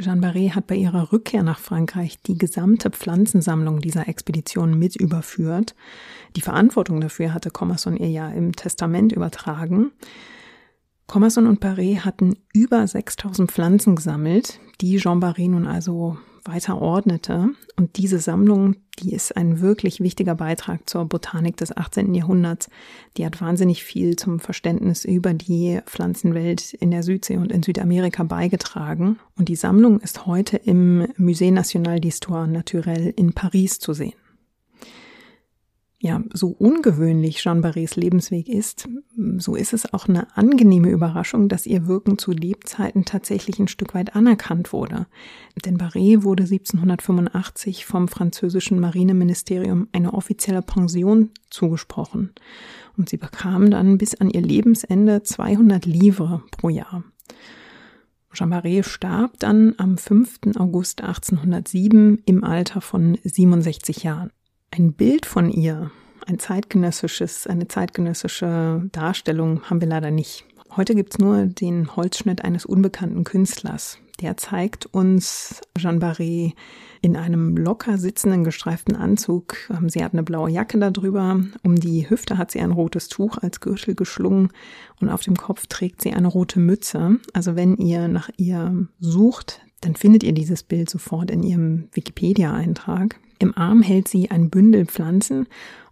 Jean 0.00 0.20
Barré 0.20 0.52
hat 0.54 0.68
bei 0.68 0.76
ihrer 0.76 1.12
Rückkehr 1.12 1.42
nach 1.42 1.58
Frankreich 1.58 2.22
die 2.22 2.38
gesamte 2.38 2.90
Pflanzensammlung 2.90 3.80
dieser 3.80 4.06
Expedition 4.06 4.78
mit 4.78 4.94
überführt. 4.94 5.74
Die 6.36 6.40
Verantwortung 6.40 7.00
dafür 7.00 7.34
hatte 7.34 7.50
Commerson 7.50 7.96
ihr 7.96 8.08
ja 8.08 8.28
im 8.30 8.54
Testament 8.54 9.10
übertragen. 9.10 9.90
Commerson 11.08 11.46
und 11.46 11.64
Barré 11.64 12.00
hatten 12.00 12.36
über 12.52 12.86
6000 12.86 13.50
Pflanzen 13.50 13.96
gesammelt, 13.96 14.60
die 14.82 14.98
Jean 14.98 15.20
Barré 15.20 15.48
nun 15.48 15.66
also 15.66 16.18
weiter 16.44 16.82
ordnete. 16.82 17.48
Und 17.76 17.96
diese 17.96 18.18
Sammlung, 18.18 18.76
die 18.98 19.14
ist 19.14 19.34
ein 19.34 19.60
wirklich 19.60 20.00
wichtiger 20.00 20.34
Beitrag 20.34 20.88
zur 20.88 21.06
Botanik 21.06 21.56
des 21.56 21.74
18. 21.74 22.14
Jahrhunderts. 22.14 22.68
Die 23.16 23.24
hat 23.24 23.40
wahnsinnig 23.40 23.84
viel 23.84 24.16
zum 24.16 24.38
Verständnis 24.38 25.06
über 25.06 25.32
die 25.32 25.80
Pflanzenwelt 25.86 26.74
in 26.74 26.90
der 26.90 27.02
Südsee 27.02 27.38
und 27.38 27.52
in 27.52 27.62
Südamerika 27.62 28.22
beigetragen. 28.24 29.18
Und 29.38 29.48
die 29.48 29.56
Sammlung 29.56 30.00
ist 30.00 30.26
heute 30.26 30.58
im 30.58 31.06
Musée 31.16 31.50
National 31.50 31.96
d'Histoire 31.96 32.46
Naturelle 32.46 33.08
in 33.08 33.32
Paris 33.32 33.78
zu 33.78 33.94
sehen 33.94 34.14
ja, 36.00 36.22
so 36.32 36.50
ungewöhnlich 36.50 37.38
Jean 37.38 37.60
Barrés 37.60 37.98
Lebensweg 37.98 38.48
ist, 38.48 38.88
so 39.38 39.56
ist 39.56 39.72
es 39.72 39.92
auch 39.92 40.06
eine 40.06 40.36
angenehme 40.36 40.90
Überraschung, 40.90 41.48
dass 41.48 41.66
ihr 41.66 41.88
Wirken 41.88 42.18
zu 42.18 42.30
Lebzeiten 42.30 43.04
tatsächlich 43.04 43.58
ein 43.58 43.66
Stück 43.66 43.94
weit 43.94 44.14
anerkannt 44.14 44.72
wurde. 44.72 45.08
Denn 45.64 45.76
Barré 45.76 46.22
wurde 46.22 46.44
1785 46.44 47.84
vom 47.84 48.06
französischen 48.06 48.78
Marineministerium 48.78 49.88
eine 49.90 50.14
offizielle 50.14 50.62
Pension 50.62 51.30
zugesprochen. 51.50 52.30
Und 52.96 53.08
sie 53.08 53.16
bekam 53.16 53.68
dann 53.68 53.98
bis 53.98 54.14
an 54.14 54.30
ihr 54.30 54.42
Lebensende 54.42 55.24
200 55.24 55.84
Livres 55.84 56.42
pro 56.52 56.68
Jahr. 56.68 57.02
Jean 58.32 58.52
Barré 58.52 58.84
starb 58.84 59.40
dann 59.40 59.74
am 59.78 59.98
5. 59.98 60.40
August 60.58 61.00
1807 61.00 62.22
im 62.24 62.44
Alter 62.44 62.80
von 62.80 63.18
67 63.24 64.04
Jahren. 64.04 64.30
Ein 64.70 64.92
Bild 64.92 65.26
von 65.26 65.50
ihr, 65.50 65.90
ein 66.26 66.38
zeitgenössisches, 66.38 67.46
eine 67.46 67.68
zeitgenössische 67.68 68.88
Darstellung 68.92 69.62
haben 69.64 69.80
wir 69.80 69.88
leider 69.88 70.10
nicht. 70.10 70.44
Heute 70.76 70.94
gibt's 70.94 71.18
nur 71.18 71.46
den 71.46 71.96
Holzschnitt 71.96 72.44
eines 72.44 72.66
unbekannten 72.66 73.24
Künstlers. 73.24 73.98
Der 74.20 74.36
zeigt 74.36 74.86
uns 74.86 75.60
Jeanne 75.76 76.00
Barré 76.00 76.52
in 77.00 77.16
einem 77.16 77.56
locker 77.56 77.98
sitzenden 77.98 78.44
gestreiften 78.44 78.96
Anzug. 78.96 79.56
Ähm, 79.70 79.88
sie 79.88 80.04
hat 80.04 80.12
eine 80.12 80.24
blaue 80.24 80.50
Jacke 80.50 80.78
darüber. 80.78 81.40
Um 81.62 81.76
die 81.76 82.10
Hüfte 82.10 82.36
hat 82.36 82.50
sie 82.50 82.60
ein 82.60 82.72
rotes 82.72 83.08
Tuch 83.08 83.38
als 83.38 83.60
Gürtel 83.60 83.94
geschlungen 83.94 84.50
und 85.00 85.08
auf 85.08 85.22
dem 85.22 85.36
Kopf 85.36 85.66
trägt 85.68 86.02
sie 86.02 86.12
eine 86.12 86.28
rote 86.28 86.58
Mütze. 86.58 87.18
Also 87.32 87.54
wenn 87.54 87.76
ihr 87.76 88.08
nach 88.08 88.28
ihr 88.36 88.88
sucht, 88.98 89.60
dann 89.80 89.94
findet 89.94 90.24
ihr 90.24 90.32
dieses 90.32 90.64
Bild 90.64 90.90
sofort 90.90 91.30
in 91.30 91.44
ihrem 91.44 91.88
Wikipedia-Eintrag. 91.92 93.20
Im 93.38 93.56
Arm 93.56 93.82
hält 93.82 94.08
sie 94.08 94.30
ein 94.30 94.50
Bündel 94.50 94.86
Pflanzen 94.86 95.46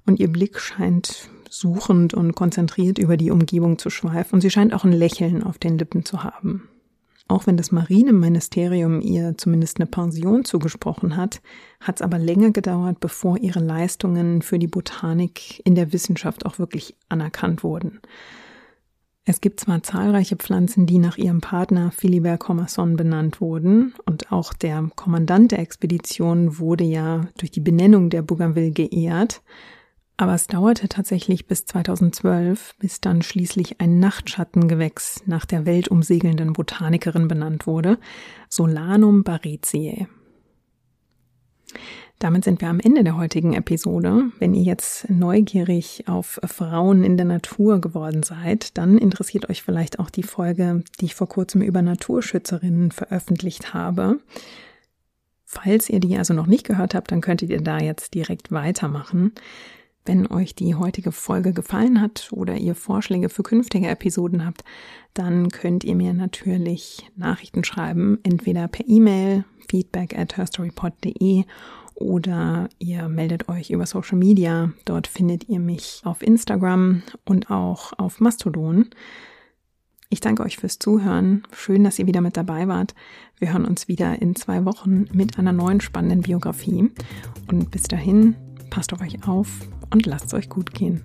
und 0.06 0.18
ihr 0.20 0.28
Blick 0.28 0.58
scheint 0.58 1.30
suchend 1.48 2.14
und 2.14 2.34
konzentriert 2.34 2.98
über 2.98 3.16
die 3.16 3.30
Umgebung 3.30 3.78
zu 3.78 3.90
schweifen 3.90 4.36
und 4.36 4.40
sie 4.40 4.50
scheint 4.50 4.74
auch 4.74 4.84
ein 4.84 4.92
Lächeln 4.92 5.42
auf 5.42 5.58
den 5.58 5.78
Lippen 5.78 6.04
zu 6.04 6.24
haben. 6.24 6.68
Auch 7.28 7.46
wenn 7.48 7.56
das 7.56 7.72
Marineministerium 7.72 9.00
ihr 9.00 9.36
zumindest 9.36 9.78
eine 9.78 9.86
Pension 9.86 10.44
zugesprochen 10.44 11.16
hat, 11.16 11.40
hat 11.80 11.96
es 11.96 12.02
aber 12.02 12.18
länger 12.18 12.52
gedauert, 12.52 13.00
bevor 13.00 13.38
ihre 13.38 13.58
Leistungen 13.58 14.42
für 14.42 14.60
die 14.60 14.68
Botanik 14.68 15.60
in 15.64 15.74
der 15.74 15.92
Wissenschaft 15.92 16.46
auch 16.46 16.60
wirklich 16.60 16.94
anerkannt 17.08 17.64
wurden. 17.64 18.00
Es 19.28 19.40
gibt 19.40 19.58
zwar 19.58 19.82
zahlreiche 19.82 20.36
Pflanzen, 20.36 20.86
die 20.86 20.98
nach 20.98 21.18
ihrem 21.18 21.40
Partner 21.40 21.90
Philibert 21.90 22.38
Commerson 22.38 22.96
benannt 22.96 23.40
wurden, 23.40 23.92
und 24.04 24.30
auch 24.30 24.52
der 24.52 24.88
Kommandant 24.94 25.50
der 25.50 25.58
Expedition 25.58 26.60
wurde 26.60 26.84
ja 26.84 27.26
durch 27.36 27.50
die 27.50 27.60
Benennung 27.60 28.08
der 28.08 28.22
Bougainville 28.22 28.70
geehrt, 28.70 29.42
aber 30.16 30.34
es 30.34 30.46
dauerte 30.46 30.88
tatsächlich 30.88 31.48
bis 31.48 31.66
2012, 31.66 32.76
bis 32.78 33.00
dann 33.00 33.20
schließlich 33.20 33.80
ein 33.80 33.98
Nachtschattengewächs 33.98 35.24
nach 35.26 35.44
der 35.44 35.66
weltumsegelnden 35.66 36.52
Botanikerin 36.52 37.26
benannt 37.26 37.66
wurde, 37.66 37.98
Solanum 38.48 39.24
baretiae. 39.24 40.06
Damit 42.18 42.44
sind 42.44 42.60
wir 42.60 42.68
am 42.68 42.80
Ende 42.80 43.04
der 43.04 43.16
heutigen 43.16 43.52
Episode. 43.52 44.30
Wenn 44.38 44.54
ihr 44.54 44.62
jetzt 44.62 45.10
neugierig 45.10 46.04
auf 46.06 46.40
Frauen 46.44 47.04
in 47.04 47.16
der 47.16 47.26
Natur 47.26 47.80
geworden 47.80 48.22
seid, 48.22 48.78
dann 48.78 48.96
interessiert 48.96 49.50
euch 49.50 49.62
vielleicht 49.62 49.98
auch 49.98 50.08
die 50.08 50.22
Folge, 50.22 50.82
die 51.00 51.06
ich 51.06 51.14
vor 51.14 51.28
kurzem 51.28 51.60
über 51.60 51.82
Naturschützerinnen 51.82 52.90
veröffentlicht 52.90 53.74
habe. 53.74 54.18
Falls 55.44 55.90
ihr 55.90 56.00
die 56.00 56.16
also 56.16 56.34
noch 56.34 56.46
nicht 56.46 56.66
gehört 56.66 56.94
habt, 56.94 57.12
dann 57.12 57.20
könntet 57.20 57.50
ihr 57.50 57.60
da 57.60 57.78
jetzt 57.78 58.14
direkt 58.14 58.50
weitermachen. 58.50 59.32
Wenn 60.06 60.30
euch 60.30 60.54
die 60.54 60.76
heutige 60.76 61.10
Folge 61.10 61.52
gefallen 61.52 62.00
hat 62.00 62.28
oder 62.30 62.56
ihr 62.56 62.76
Vorschläge 62.76 63.28
für 63.28 63.42
künftige 63.42 63.88
Episoden 63.88 64.46
habt, 64.46 64.62
dann 65.14 65.48
könnt 65.48 65.82
ihr 65.82 65.96
mir 65.96 66.14
natürlich 66.14 67.10
Nachrichten 67.16 67.64
schreiben, 67.64 68.18
entweder 68.22 68.68
per 68.68 68.88
E-Mail 68.88 69.44
feedback 69.68 70.16
at 70.16 70.36
herstorypod.de 70.36 71.44
oder 71.96 72.68
ihr 72.78 73.08
meldet 73.08 73.48
euch 73.48 73.70
über 73.70 73.84
Social 73.86 74.16
Media. 74.16 74.70
Dort 74.84 75.08
findet 75.08 75.48
ihr 75.48 75.58
mich 75.58 76.02
auf 76.04 76.22
Instagram 76.22 77.02
und 77.24 77.50
auch 77.50 77.92
auf 77.98 78.20
Mastodon. 78.20 78.90
Ich 80.08 80.20
danke 80.20 80.44
euch 80.44 80.56
fürs 80.58 80.78
Zuhören. 80.78 81.42
Schön, 81.50 81.82
dass 81.82 81.98
ihr 81.98 82.06
wieder 82.06 82.20
mit 82.20 82.36
dabei 82.36 82.68
wart. 82.68 82.94
Wir 83.38 83.52
hören 83.52 83.64
uns 83.64 83.88
wieder 83.88 84.22
in 84.22 84.36
zwei 84.36 84.64
Wochen 84.64 85.06
mit 85.12 85.36
einer 85.36 85.52
neuen 85.52 85.80
spannenden 85.80 86.20
Biografie. 86.20 86.90
Und 87.50 87.70
bis 87.72 87.84
dahin, 87.84 88.36
passt 88.76 88.92
auf 88.92 89.00
euch 89.00 89.26
auf 89.26 89.48
und 89.90 90.04
lasst 90.04 90.26
es 90.26 90.34
euch 90.34 90.50
gut 90.50 90.74
gehen. 90.74 91.02